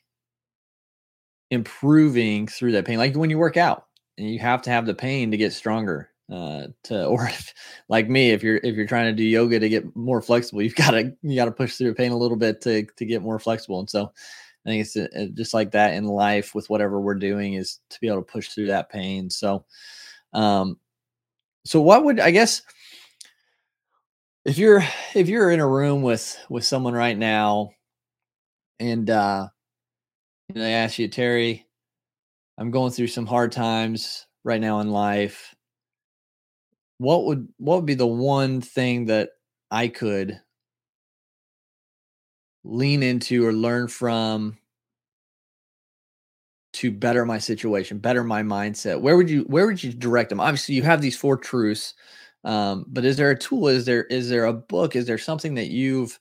improving 1.51 2.47
through 2.47 2.73
that 2.73 2.85
pain. 2.85 2.99
Like 2.99 3.17
when 3.17 3.31
you 3.31 3.39
work 3.39 3.57
out, 3.57 3.87
and 4.19 4.29
you 4.29 4.39
have 4.39 4.63
to 4.63 4.71
have 4.71 4.87
the 4.87 4.95
pain 4.95 5.31
to 5.31 5.37
get 5.37 5.53
stronger. 5.53 6.11
Uh, 6.31 6.69
to 6.85 7.05
or 7.07 7.27
if, 7.27 7.53
like 7.89 8.09
me, 8.09 8.31
if 8.31 8.43
you're 8.43 8.61
if 8.63 8.77
you're 8.77 8.87
trying 8.87 9.07
to 9.07 9.17
do 9.17 9.25
yoga 9.25 9.59
to 9.59 9.69
get 9.69 9.97
more 9.97 10.23
flexible, 10.23 10.63
you've 10.63 10.75
got 10.75 10.93
to 10.93 11.13
you 11.23 11.37
got 11.37 11.47
to 11.47 11.53
push 11.53 11.77
through 11.77 11.89
the 11.89 11.95
pain 11.95 12.13
a 12.13 12.17
little 12.17 12.37
bit 12.37 12.61
to 12.63 12.85
to 12.85 13.05
get 13.05 13.23
more 13.23 13.39
flexible. 13.39 13.81
And 13.81 13.91
so, 13.91 14.13
I 14.65 14.69
think 14.69 14.83
it's 14.83 14.97
uh, 14.97 15.29
just 15.35 15.55
like 15.55 15.73
that 15.73 15.95
in 15.95 16.05
life 16.05 16.55
with 16.55 16.69
whatever 16.69 17.01
we're 17.01 17.15
doing 17.15 17.55
is 17.55 17.81
to 17.91 18.01
be 18.01 18.09
able 18.09 18.19
to 18.19 18.33
push 18.33 18.49
through 18.49 18.67
that 18.67 18.91
pain. 18.91 19.31
So, 19.31 19.65
um, 20.35 20.79
so 21.65 21.81
what 21.81 22.05
would 22.05 22.21
I 22.21 22.31
guess 22.31 22.63
if 24.45 24.59
you're 24.59 24.85
if 25.15 25.29
you're 25.29 25.51
in 25.51 25.61
a 25.61 25.69
room 25.69 26.03
with 26.03 26.39
with 26.49 26.65
someone 26.65 26.95
right 26.95 27.17
now, 27.17 27.73
and 28.79 29.09
uh, 29.09 29.49
and 30.55 30.65
they 30.65 30.75
ask 30.75 30.99
you, 30.99 31.09
Terry, 31.09 31.67
I'm 32.59 32.71
going 32.71 32.93
through 32.93 33.07
some 33.09 33.27
hard 33.27 33.53
times 33.53 34.27
right 34.45 34.61
now 34.61 34.81
in 34.81 34.91
life. 34.91 35.55
What 36.99 37.25
would 37.25 37.49
what 37.57 37.77
would 37.77 37.87
be 37.87 37.95
the 37.95 38.07
one 38.07 38.61
thing 38.61 39.07
that 39.07 39.31
I 39.71 39.89
could 39.89 40.41
lean 42.65 43.03
into 43.03 43.47
or 43.47 43.53
learn 43.53 43.89
from 43.89 44.59
to 46.75 46.91
better 46.91 47.25
my 47.25 47.39
situation, 47.39 47.99
better 47.99 48.23
my 48.23 48.43
mindset? 48.43 49.01
Where 49.01 49.17
would 49.17 49.31
you 49.31 49.43
where 49.45 49.67
would 49.67 49.83
you 49.83 49.93
direct 49.93 50.29
them? 50.29 50.41
Obviously, 50.41 50.75
you 50.75 50.83
have 50.83 51.01
these 51.01 51.17
four 51.17 51.39
truths, 51.39 51.95
um, 52.45 52.85
but 52.89 53.05
is 53.05 53.17
there 53.17 53.31
a 53.31 53.39
tool? 53.39 53.69
Is 53.69 53.87
there 53.87 54.05
is 54.05 54.29
there 54.29 54.45
a 54.45 54.53
book? 54.53 54.97
Is 54.97 55.07
there 55.07 55.19
something 55.19 55.55
that 55.55 55.69
you've 55.69 56.19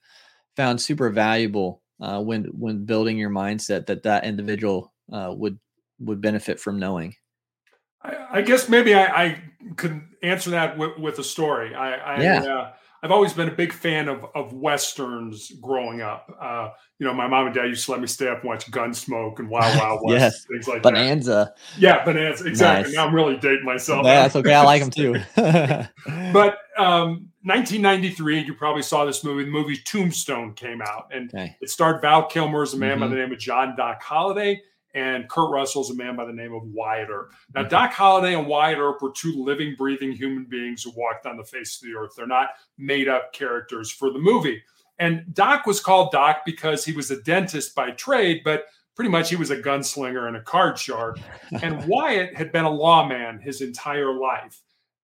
found 0.56 0.82
super 0.82 1.10
valuable 1.10 1.82
uh, 2.00 2.22
when 2.22 2.46
when 2.46 2.86
building 2.86 3.18
your 3.18 3.30
mindset 3.30 3.86
that 3.88 4.04
that 4.04 4.24
individual 4.24 4.94
uh, 5.12 5.34
would 5.36 5.60
would 6.00 6.22
benefit 6.22 6.60
from 6.60 6.80
knowing? 6.80 7.16
I, 8.02 8.18
I 8.32 8.42
guess 8.42 8.70
maybe 8.70 8.94
I, 8.94 9.24
I, 9.24 9.44
could 9.76 10.02
answer 10.24 10.52
that 10.52 10.78
with, 10.78 10.98
with 10.98 11.20
a 11.20 11.24
story. 11.24 11.76
I, 11.76 11.96
I 11.96 12.22
yeah. 12.22 12.44
Uh, 12.44 12.72
I've 13.02 13.12
always 13.12 13.32
been 13.32 13.48
a 13.48 13.56
big 13.56 13.72
fan 13.72 14.10
of 14.10 14.26
of 14.36 14.52
westerns 14.52 15.52
growing 15.62 16.02
up. 16.02 16.30
Uh, 16.42 16.70
you 16.98 17.08
know, 17.08 17.14
my 17.14 17.28
mom 17.28 17.46
and 17.46 17.56
dad 17.56 17.66
used 17.66 17.86
to 17.86 17.92
let 17.92 18.02
me 18.02 18.08
stay 18.08 18.28
up 18.28 18.42
and 18.42 18.50
watch 18.50 18.70
Gunsmoke 18.72 19.40
and 19.40 19.50
Wild 19.50 19.78
Wild 19.80 20.02
West, 20.04 20.20
yes. 20.20 20.46
things 20.52 20.68
like 20.68 20.84
Bonanza. 20.84 21.30
that. 21.30 21.56
Bonanza. 21.56 21.80
Yeah, 21.80 22.06
Bonanza. 22.06 22.46
Exactly. 22.46 22.92
Nice. 22.92 22.96
Now 22.96 23.08
I'm 23.08 23.16
really 23.16 23.38
dating 23.38 23.64
myself. 23.64 24.06
Yeah 24.06 24.24
that's 24.24 24.36
okay. 24.36 24.54
I 24.54 24.64
like 24.64 24.82
them 24.82 24.92
too. 24.92 25.16
but 26.34 26.58
um, 26.78 27.29
1993, 27.44 28.42
you 28.42 28.54
probably 28.54 28.82
saw 28.82 29.06
this 29.06 29.24
movie. 29.24 29.46
The 29.46 29.52
movie 29.52 29.78
Tombstone 29.78 30.54
came 30.54 30.82
out, 30.82 31.10
and 31.14 31.34
okay. 31.34 31.56
it 31.62 31.70
starred 31.70 32.02
Val 32.02 32.26
Kilmer 32.26 32.64
as 32.64 32.74
a 32.74 32.78
man 32.78 32.92
mm-hmm. 32.92 33.02
by 33.02 33.08
the 33.08 33.16
name 33.16 33.32
of 33.32 33.40
John 33.40 33.76
Doc 33.78 34.02
Holliday, 34.02 34.62
and 34.94 35.30
Kurt 35.30 35.50
Russell's 35.50 35.90
a 35.92 35.96
man 35.96 36.18
by 36.18 36.26
the 36.26 36.34
name 36.34 36.54
of 36.54 36.64
Wyatt 36.64 37.10
Earp. 37.10 37.32
Now, 37.56 37.62
mm-hmm. 37.62 37.70
Doc 37.70 37.94
Holliday 37.94 38.36
and 38.36 38.46
Wyatt 38.46 38.80
Earp 38.80 39.02
were 39.02 39.12
two 39.12 39.42
living, 39.42 39.76
breathing 39.78 40.12
human 40.12 40.46
beings 40.46 40.84
who 40.84 40.92
walked 40.98 41.26
on 41.26 41.38
the 41.38 41.44
face 41.46 41.82
of 41.82 41.88
the 41.88 41.96
earth. 41.96 42.12
They're 42.18 42.28
not 42.28 42.50
made 42.78 43.08
up 43.08 43.32
characters 43.32 43.90
for 43.90 44.12
the 44.12 44.20
movie. 44.20 44.62
And 44.98 45.34
Doc 45.34 45.66
was 45.66 45.80
called 45.80 46.12
Doc 46.12 46.42
because 46.46 46.84
he 46.84 46.92
was 46.92 47.10
a 47.10 47.22
dentist 47.22 47.74
by 47.74 47.92
trade, 47.92 48.42
but 48.44 48.66
pretty 48.96 49.10
much 49.10 49.30
he 49.30 49.38
was 49.38 49.50
a 49.50 49.56
gunslinger 49.56 50.28
and 50.28 50.36
a 50.36 50.42
card 50.42 50.78
shark. 50.78 51.20
and 51.62 51.86
Wyatt 51.88 52.36
had 52.36 52.52
been 52.52 52.66
a 52.66 52.70
lawman 52.70 53.40
his 53.40 53.62
entire 53.62 54.14
life. 54.14 54.62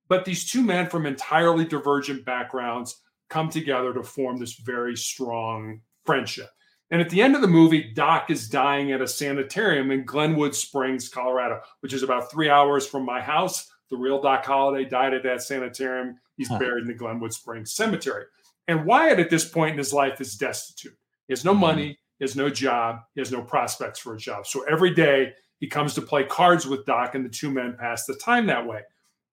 But 0.08 0.26
these 0.26 0.50
two 0.50 0.62
men 0.62 0.90
from 0.90 1.06
entirely 1.06 1.66
divergent 1.66 2.26
backgrounds 2.26 3.02
come 3.30 3.50
together 3.50 3.94
to 3.94 4.04
form 4.04 4.38
this 4.38 4.54
very 4.54 4.96
strong 4.96 5.82
friendship. 6.06 6.50
And 6.92 7.02
at 7.02 7.10
the 7.10 7.22
end 7.22 7.36
of 7.36 7.42
the 7.42 7.48
movie, 7.48 7.92
Doc 7.94 8.30
is 8.30 8.48
dying 8.48 8.92
at 8.92 9.02
a 9.02 9.08
sanitarium 9.08 9.90
in 9.92 10.06
Glenwood 10.06 10.54
Springs, 10.54 11.10
Colorado, 11.10 11.62
which 11.80 11.94
is 11.94 12.04
about 12.04 12.32
three 12.32 12.50
hours 12.50 12.86
from 12.86 13.04
my 13.06 13.20
house. 13.22 13.72
The 13.90 13.98
real 13.98 14.22
Doc 14.22 14.46
Holliday 14.46 14.88
died 14.88 15.14
at 15.14 15.24
that 15.24 15.42
sanitarium. 15.42 16.18
He's 16.38 16.48
huh. 16.48 16.60
buried 16.60 16.84
in 16.84 16.88
the 16.88 16.94
Glenwood 16.94 17.34
Springs 17.34 17.74
Cemetery. 17.74 18.26
And 18.68 18.86
Wyatt, 18.86 19.20
at 19.20 19.30
this 19.30 19.48
point 19.48 19.74
in 19.74 19.78
his 19.78 19.94
life, 19.94 20.22
is 20.22 20.36
destitute. 20.36 20.98
He 21.28 21.32
has 21.32 21.46
no 21.46 21.52
mm-hmm. 21.52 21.62
money, 21.62 22.00
he 22.20 22.24
has 22.24 22.36
no 22.36 22.50
job, 22.50 23.00
he 23.14 23.22
has 23.22 23.32
no 23.32 23.42
prospects 23.42 24.00
for 24.00 24.14
a 24.14 24.18
job. 24.18 24.46
So 24.46 24.64
every 24.64 24.94
day 24.94 25.34
he 25.60 25.68
comes 25.68 25.94
to 25.96 26.02
play 26.02 26.24
cards 26.24 26.68
with 26.68 26.86
Doc, 26.86 27.16
and 27.16 27.26
the 27.26 27.30
two 27.30 27.50
men 27.50 27.78
pass 27.80 28.06
the 28.06 28.16
time 28.16 28.46
that 28.48 28.66
way. 28.66 28.82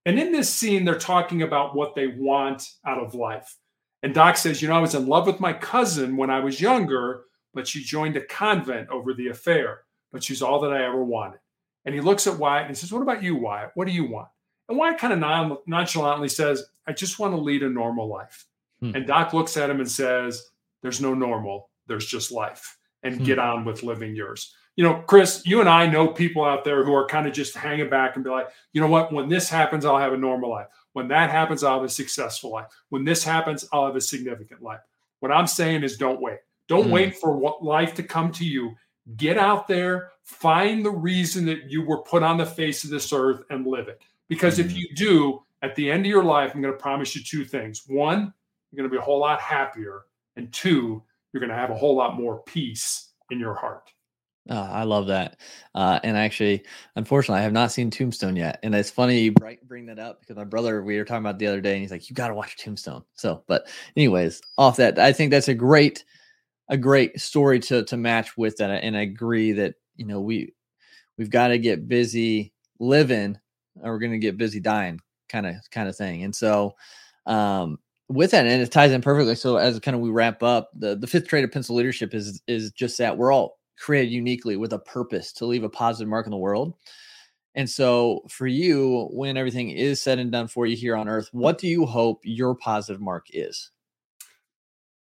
And 0.05 0.19
in 0.19 0.33
this 0.33 0.53
scene, 0.53 0.85
they're 0.85 0.99
talking 0.99 1.43
about 1.43 1.77
what 1.77 1.95
they 1.95 2.09
want 2.09 2.69
out 2.87 2.99
of 2.99 3.15
life. 3.15 3.57
And 4.03 4.15
Doc 4.15 4.37
says, 4.37 4.61
You 4.61 4.69
know, 4.69 4.75
I 4.75 4.81
was 4.81 4.95
in 4.95 5.07
love 5.07 5.27
with 5.27 5.41
my 5.41 5.53
cousin 5.53 6.17
when 6.17 6.31
I 6.31 6.41
was 6.41 6.61
younger, 6.61 7.25
but 7.55 7.69
she 7.69 7.83
joined 7.83 8.17
a 8.17 8.25
convent 8.27 8.89
over 8.89 9.15
the 9.15 9.29
affair. 9.29 9.83
But 10.11 10.23
she's 10.23 10.43
all 10.43 10.61
that 10.61 10.73
I 10.73 10.85
ever 10.85 11.03
wanted. 11.03 11.41
And 11.85 11.95
he 11.95 12.01
looks 12.01 12.27
at 12.27 12.39
Wyatt 12.39 12.67
and 12.67 12.77
says, 12.77 12.93
What 12.93 13.03
about 13.03 13.23
you, 13.23 13.37
Wyatt? 13.37 13.71
What 13.75 13.87
do 13.87 13.93
you 13.93 14.11
want? 14.11 14.29
And 14.69 14.79
Wyatt 14.79 14.99
kind 14.99 15.13
of 15.13 15.19
non- 15.19 15.59
nonchalantly 15.67 16.29
says, 16.29 16.65
I 16.87 16.93
just 16.93 17.19
want 17.19 17.35
to 17.35 17.41
lead 17.41 17.63
a 17.63 17.69
normal 17.69 18.09
life. 18.09 18.47
Hmm. 18.81 18.95
And 18.95 19.07
Doc 19.07 19.33
looks 19.33 19.57
at 19.57 19.71
him 19.71 19.81
and 19.81 19.91
says, 19.91 20.51
There's 20.83 21.01
no 21.01 21.15
normal, 21.15 21.71
there's 21.87 22.07
just 22.07 22.33
life. 22.33 22.77
And 23.05 23.19
hmm. 23.19 23.25
get 23.25 23.39
on 23.39 23.65
with 23.65 23.83
living 23.83 24.15
yours. 24.17 24.55
You 24.77 24.85
know, 24.85 25.03
Chris, 25.07 25.43
you 25.45 25.61
and 25.61 25.69
I 25.69 25.87
know 25.87 26.09
people 26.09 26.45
out 26.45 26.65
there 26.65 26.83
who 26.85 26.95
are 26.95 27.07
kind 27.07 27.27
of 27.27 27.35
just 27.35 27.55
hanging 27.55 27.91
back 27.91 28.17
and 28.17 28.25
be 28.25 28.31
like, 28.31 28.49
you 28.73 28.81
know 28.81 28.87
what, 28.87 29.13
when 29.13 29.29
this 29.29 29.49
happens, 29.49 29.85
I'll 29.85 29.99
have 29.99 30.15
a 30.15 30.17
normal 30.17 30.51
life. 30.51 30.67
When 30.95 31.09
that 31.09 31.31
happens, 31.31 31.63
I'll 31.63 31.77
have 31.77 31.85
a 31.85 31.89
successful 31.89 32.53
life. 32.53 32.67
When 32.89 33.05
this 33.05 33.23
happens, 33.23 33.69
I'll 33.73 33.87
have 33.87 33.97
a 33.97 34.01
significant 34.01 34.63
life. 34.63 34.81
What 35.21 35.33
I'm 35.33 35.47
saying 35.47 35.83
is 35.83 35.97
don't 35.97 36.21
wait. 36.21 36.39
Don't 36.69 36.89
mm. 36.89 36.93
wait 36.93 37.17
for 37.17 37.37
what 37.37 37.63
life 37.63 37.95
to 37.95 38.03
come 38.03 38.33
to 38.33 38.45
you. 38.45 38.75
Get 39.17 39.37
out 39.37 39.69
there, 39.69 40.11
find 40.23 40.85
the 40.85 40.91
reason 40.91 41.45
that 41.47 41.71
you 41.71 41.85
were 41.85 42.03
put 42.03 42.23
on 42.23 42.39
the 42.39 42.47
face 42.47 42.85
of 42.85 42.91
this 42.91 43.13
earth 43.13 43.43
and 43.51 43.67
live 43.67 43.89
it. 43.89 44.01
Because 44.29 44.57
mm. 44.57 44.65
if 44.65 44.71
hmm. 44.71 44.77
you 44.79 44.89
do, 44.95 45.43
at 45.63 45.75
the 45.77 45.91
end 45.91 46.07
of 46.07 46.11
your 46.11 46.25
life, 46.25 46.53
I'm 46.55 46.63
going 46.63 46.73
to 46.73 46.79
promise 46.79 47.15
you 47.15 47.23
two 47.23 47.45
things. 47.45 47.83
One, 47.87 48.33
you're 48.71 48.77
going 48.77 48.91
to 48.91 48.95
be 48.95 48.99
a 48.99 49.05
whole 49.05 49.21
lot 49.21 49.41
happier. 49.41 50.03
And 50.37 50.53
two, 50.53 51.03
you're 51.33 51.41
going 51.41 51.51
to 51.51 51.57
have 51.57 51.71
a 51.71 51.75
whole 51.75 51.95
lot 51.95 52.17
more 52.17 52.43
peace 52.45 53.11
in 53.31 53.39
your 53.39 53.55
heart. 53.55 53.91
Oh, 54.51 54.57
I 54.57 54.83
love 54.83 55.07
that. 55.07 55.37
Uh, 55.75 56.01
and 56.03 56.17
actually, 56.17 56.65
unfortunately, 56.97 57.41
I 57.41 57.45
have 57.45 57.53
not 57.53 57.71
seen 57.71 57.91
Tombstone 57.91 58.35
yet. 58.35 58.59
And 58.65 58.75
it's 58.75 58.91
funny 58.91 59.21
you 59.21 59.35
bring 59.65 59.87
that 59.87 60.01
up 60.01 60.21
because 60.21 60.37
my 60.37 60.45
brother, 60.45 60.83
we 60.83 60.99
were 60.99 61.05
talking 61.05 61.25
about 61.25 61.39
the 61.39 61.47
other 61.47 61.61
day, 61.61 61.73
and 61.75 61.81
he's 61.81 61.93
like, 61.93 62.11
"You 62.11 62.15
got 62.17 62.29
to 62.29 62.35
watch 62.35 62.57
Tombstone." 62.57 63.05
So, 63.15 63.45
but 63.47 63.69
anyways, 63.97 64.41
off 64.59 64.77
that, 64.79 64.99
I 64.99 65.13
think 65.13 65.31
that's 65.31 65.47
a 65.49 65.55
great, 65.55 66.05
a 66.69 66.77
great 66.79 67.21
story 67.21 67.61
to 67.61 67.85
to 67.85 67.97
match 67.97 68.37
with 68.39 68.57
that. 68.59 68.71
And 68.85 68.97
I 68.97 69.03
agree 69.03 69.53
that 69.53 69.75
you 69.97 70.07
know 70.07 70.21
we 70.21 70.55
we've 71.19 71.31
got 71.31 71.49
to 71.49 71.59
get 71.59 71.89
busy 71.89 72.53
living, 72.81 73.39
or 73.83 73.93
we're 73.93 73.99
going 74.01 74.13
to 74.13 74.19
get 74.19 74.39
busy 74.39 74.61
dying, 74.61 75.01
kind 75.29 75.47
of 75.47 75.57
kind 75.71 75.89
of 75.89 75.97
thing. 75.97 76.25
And 76.25 76.35
so, 76.35 76.75
um, 77.27 77.79
with 78.09 78.33
that, 78.33 78.47
and 78.47 78.63
it 78.63 78.73
ties 78.73 78.93
in 78.93 79.03
perfectly. 79.03 79.35
So 79.37 79.57
as 79.57 79.79
kind 79.81 79.95
of 79.97 80.01
we 80.03 80.11
wrap 80.11 80.43
up, 80.43 80.71
the 80.75 80.97
the 80.97 81.07
fifth 81.07 81.29
trait 81.29 81.45
of 81.45 81.53
pencil 81.53 81.77
leadership 81.77 82.15
is 82.15 82.43
is 82.49 82.73
just 82.73 82.99
that 82.99 83.17
we're 83.19 83.33
all 83.33 83.59
created 83.83 84.13
uniquely 84.13 84.57
with 84.57 84.73
a 84.73 84.79
purpose 84.79 85.33
to 85.33 85.45
leave 85.45 85.65
a 85.65 85.69
positive 85.69 86.09
mark 86.09 86.27
in 86.27 86.31
the 86.31 86.37
world. 86.37 86.75
And 87.55 87.69
so, 87.69 88.23
for 88.29 88.47
you, 88.47 89.09
when 89.13 89.37
everything 89.37 89.71
is 89.71 90.01
said 90.01 90.19
and 90.19 90.33
done 90.33 90.49
for 90.49 90.65
you 90.67 90.77
here 90.77 90.97
on 90.97 91.09
earth, 91.09 91.29
what 91.33 91.59
do 91.59 91.69
you 91.69 91.85
hope 91.85 92.21
your 92.23 92.55
positive 92.55 93.01
mark 93.01 93.27
is? 93.31 93.71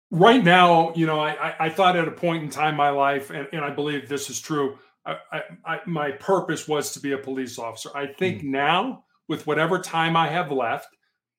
Right 0.09 0.43
now, 0.43 0.93
you 0.95 1.05
know, 1.05 1.19
I, 1.19 1.55
I 1.59 1.69
thought 1.69 1.95
at 1.95 2.07
a 2.07 2.11
point 2.11 2.43
in 2.43 2.49
time 2.49 2.71
in 2.71 2.77
my 2.77 2.89
life, 2.89 3.29
and, 3.29 3.47
and 3.53 3.63
I 3.63 3.69
believe 3.69 4.09
this 4.09 4.29
is 4.29 4.41
true, 4.41 4.77
I, 5.05 5.17
I, 5.65 5.79
my 5.85 6.11
purpose 6.11 6.67
was 6.67 6.93
to 6.93 6.99
be 6.99 7.11
a 7.11 7.17
police 7.17 7.59
officer. 7.59 7.89
I 7.93 8.07
think 8.07 8.41
mm. 8.41 8.45
now, 8.45 9.03
with 9.27 9.45
whatever 9.45 9.79
time 9.79 10.15
I 10.15 10.27
have 10.27 10.51
left, 10.51 10.87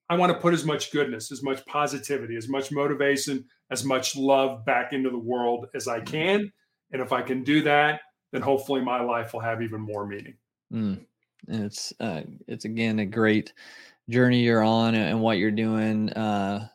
I 0.09 0.16
want 0.16 0.33
to 0.33 0.38
put 0.38 0.55
as 0.55 0.64
much 0.64 0.92
goodness, 0.92 1.33
as 1.33 1.42
much 1.42 1.64
positivity, 1.66 2.37
as 2.37 2.49
much 2.49 2.71
motivation, 2.71 3.45
as 3.71 3.85
much 3.85 4.16
love 4.16 4.64
back 4.64 4.92
into 4.92 5.11
the 5.11 5.18
world 5.18 5.66
as 5.75 5.88
I 5.88 6.01
can 6.01 6.53
and 6.92 7.02
if 7.02 7.12
I 7.12 7.22
can 7.22 7.42
do 7.42 7.62
that, 7.62 8.00
then 8.33 8.42
hopefully 8.42 8.81
my 8.81 9.00
life 9.00 9.33
will 9.33 9.40
have 9.40 9.62
even 9.62 9.81
more 9.81 10.07
meaning. 10.07 10.35
Mm. 10.72 11.05
It's 11.48 11.92
uh, 12.00 12.22
it's 12.46 12.64
again 12.64 13.00
a 13.00 13.07
great 13.07 13.52
journey 14.09 14.42
you're 14.42 14.62
on, 14.62 14.94
and 14.94 15.20
what 15.20 15.38
you're 15.38 15.50
doing 15.50 16.11
uh, 16.11 16.68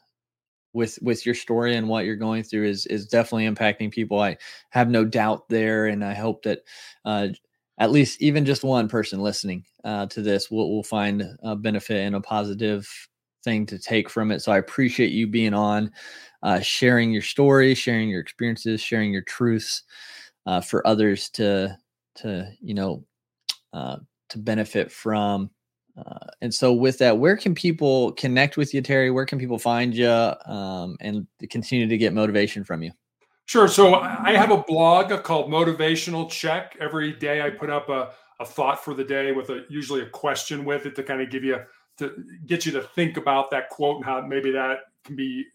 with 0.74 1.00
with 1.02 1.26
your 1.26 1.36
story 1.36 1.76
and 1.76 1.88
what 1.88 2.06
you're 2.06 2.16
going 2.16 2.44
through 2.44 2.66
is 2.66 2.86
is 2.88 3.08
definitely 3.08 3.48
impacting 3.48 3.92
people. 3.92 4.20
I 4.20 4.38
have 4.70 4.90
no 4.90 5.06
doubt 5.06 5.48
there, 5.50 5.88
and 5.88 6.04
I 6.04 6.14
hope 6.14 6.44
that 6.44 6.60
uh, 7.06 7.30
at 7.78 7.92
least 7.92 8.22
even 8.22 8.46
just 8.46 8.64
one 8.64 8.90
person 8.90 9.22
listening 9.22 9.66
uh, 9.84 10.08
to 10.08 10.22
this 10.22 10.52
will 10.52 10.70
will 10.70 10.84
find 10.84 11.24
a 11.42 11.56
benefit 11.56 12.06
and 12.06 12.16
a 12.16 12.22
positive 12.22 12.90
thing 13.44 13.66
to 13.68 13.80
take 13.80 14.10
from 14.10 14.32
it. 14.32 14.42
So 14.42 14.52
I 14.52 14.58
appreciate 14.58 15.12
you 15.12 15.28
being 15.28 15.54
on 15.54 15.92
uh, 16.44 16.60
sharing 16.60 17.12
your 17.12 17.22
story, 17.22 17.74
sharing 17.74 18.10
your 18.10 18.22
experiences, 18.22 18.82
sharing 18.82 19.12
your 19.12 19.24
truths 19.24 19.84
uh, 20.46 20.62
for 20.62 20.86
others 20.88 21.30
to 21.32 21.78
to 22.16 22.50
you 22.62 22.74
know 22.74 23.04
uh, 23.74 23.98
to 24.30 24.38
benefit 24.38 24.92
from. 24.92 25.50
Uh, 25.98 26.28
and 26.42 26.54
so, 26.54 26.74
with 26.74 27.00
that, 27.00 27.18
where 27.18 27.36
can 27.36 27.56
people 27.56 28.12
connect 28.14 28.56
with 28.56 28.74
you, 28.74 28.82
Terry? 28.82 29.10
Where 29.10 29.26
can 29.26 29.40
people 29.40 29.58
find 29.58 29.96
you 29.96 30.10
um, 30.46 30.96
and 31.00 31.26
continue 31.50 31.88
to 31.88 31.98
get 31.98 32.14
motivation 32.14 32.64
from 32.64 32.84
you? 32.84 32.92
Sure. 33.46 33.68
So, 33.68 33.96
I 33.96 34.34
have 34.34 34.52
a 34.52 34.62
blog 34.62 35.10
called 35.24 35.50
Motivational 35.50 36.30
Check. 36.30 36.78
Every 36.80 37.14
day, 37.14 37.42
I 37.42 37.50
put 37.50 37.72
up 37.72 37.90
a, 37.90 38.12
a 38.40 38.46
thought 38.46 38.84
for 38.84 38.94
the 38.94 39.04
day 39.04 39.32
with 39.32 39.50
a 39.50 39.66
usually 39.70 40.02
a 40.02 40.10
question 40.10 40.66
with 40.66 40.86
it 40.86 40.96
to 40.98 41.04
kind 41.04 41.22
of 41.22 41.32
give 41.32 41.44
you 41.44 41.58
to 41.98 42.24
get 42.46 42.66
you 42.66 42.72
to 42.74 42.82
think 42.82 43.18
about 43.18 43.52
that 43.52 43.70
quote 43.70 43.98
and 43.98 44.06
how 44.06 44.22
maybe 44.22 44.52
that 44.52 44.80
can 45.04 45.16
be 45.16 45.46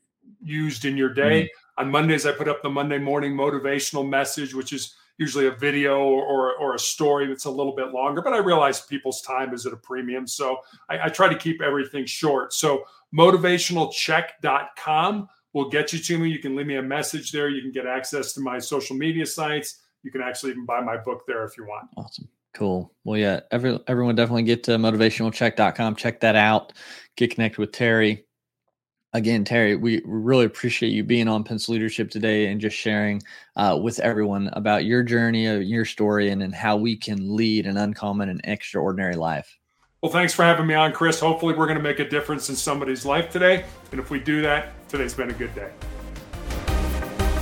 used 0.43 0.85
in 0.85 0.97
your 0.97 1.13
day. 1.13 1.45
Mm-hmm. 1.45 1.85
On 1.85 1.91
Mondays, 1.91 2.27
I 2.27 2.33
put 2.33 2.49
up 2.49 2.63
the 2.63 2.71
Monday 2.71 2.99
morning 2.99 3.35
motivational 3.35 4.09
message, 4.09 4.55
which 4.55 4.73
is 4.73 4.95
usually 5.19 5.47
a 5.47 5.53
video 5.53 6.01
or, 6.01 6.55
or 6.57 6.75
a 6.75 6.79
story 6.79 7.27
that's 7.27 7.45
a 7.45 7.51
little 7.51 7.75
bit 7.75 7.93
longer, 7.93 8.23
but 8.23 8.33
I 8.33 8.39
realize 8.39 8.81
people's 8.81 9.23
time 9.23 9.55
is 9.55 9.67
at 9.67 9.73
a 9.73 9.77
premium. 9.77 10.27
So 10.27 10.59
I, 10.89 11.07
I 11.07 11.09
try 11.09 11.29
to 11.29 11.39
keep 11.39 11.63
everything 11.63 12.07
short. 12.07 12.53
So 12.53 12.85
motivationalcheck.com 13.15 15.29
will 15.53 15.69
get 15.69 15.93
you 15.93 15.99
to 15.99 16.19
me. 16.19 16.31
You 16.31 16.39
can 16.39 16.57
leave 16.57 16.67
me 16.67 16.77
a 16.77 16.83
message 16.83 17.31
there. 17.31 17.49
You 17.49 17.63
can 17.63 17.73
get 17.73 17.87
access 17.87 18.33
to 18.35 18.41
my 18.41 18.59
social 18.59 18.97
media 18.97 19.27
sites. 19.27 19.83
You 20.03 20.11
can 20.11 20.23
actually 20.23 20.53
even 20.53 20.65
buy 20.65 20.81
my 20.81 20.97
book 20.97 21.25
there 21.27 21.45
if 21.45 21.57
you 21.57 21.67
want. 21.67 21.89
Awesome. 21.97 22.29
Cool. 22.55 22.93
Well, 23.05 23.19
yeah, 23.19 23.41
every, 23.51 23.79
everyone 23.87 24.15
definitely 24.15 24.43
get 24.43 24.65
to 24.65 24.73
motivationalcheck.com. 24.73 25.97
Check 25.97 26.21
that 26.21 26.37
out. 26.37 26.73
Get 27.17 27.35
connected 27.35 27.59
with 27.59 27.73
Terry 27.73 28.25
again, 29.12 29.45
Terry, 29.45 29.77
we 29.77 30.03
really 30.05 30.45
appreciate 30.45 30.91
you 30.91 31.05
being 31.05 31.29
on 31.29 31.45
Pencil 31.45 31.75
Leadership 31.75 32.11
today 32.11 32.47
and 32.47 32.61
just 32.61 32.77
sharing 32.77 33.23
uh, 33.57 33.79
with 33.81 33.99
everyone 34.01 34.49
about 34.55 34.85
your 34.85 35.03
journey, 35.03 35.49
uh, 35.49 35.59
your 35.59 35.85
story, 35.85 36.31
and, 36.31 36.43
and 36.43 36.55
how 36.55 36.77
we 36.77 36.97
can 36.97 37.37
lead 37.37 37.67
an 37.67 37.77
uncommon 37.77 38.29
and 38.29 38.41
extraordinary 38.45 39.15
life. 39.15 39.59
Well, 40.01 40.11
thanks 40.11 40.35
for 40.35 40.43
having 40.43 40.67
me 40.67 40.75
on, 40.75 40.93
Chris. 40.93 41.21
Hopefully, 41.21 41.55
we're 41.55 41.67
going 41.67 41.79
to 41.79 41.83
make 41.83 42.01
a 42.01 42.09
difference 42.09 42.49
in 42.49 42.57
somebody's 42.57 43.07
life 43.07 43.31
today. 43.31 43.65
And 43.93 44.01
if 44.01 44.11
we 44.11 44.19
do 44.19 44.43
that, 44.43 44.73
today's 44.88 45.15
been 45.15 45.31
a 45.31 45.35
good 45.35 45.55
day. 45.55 45.71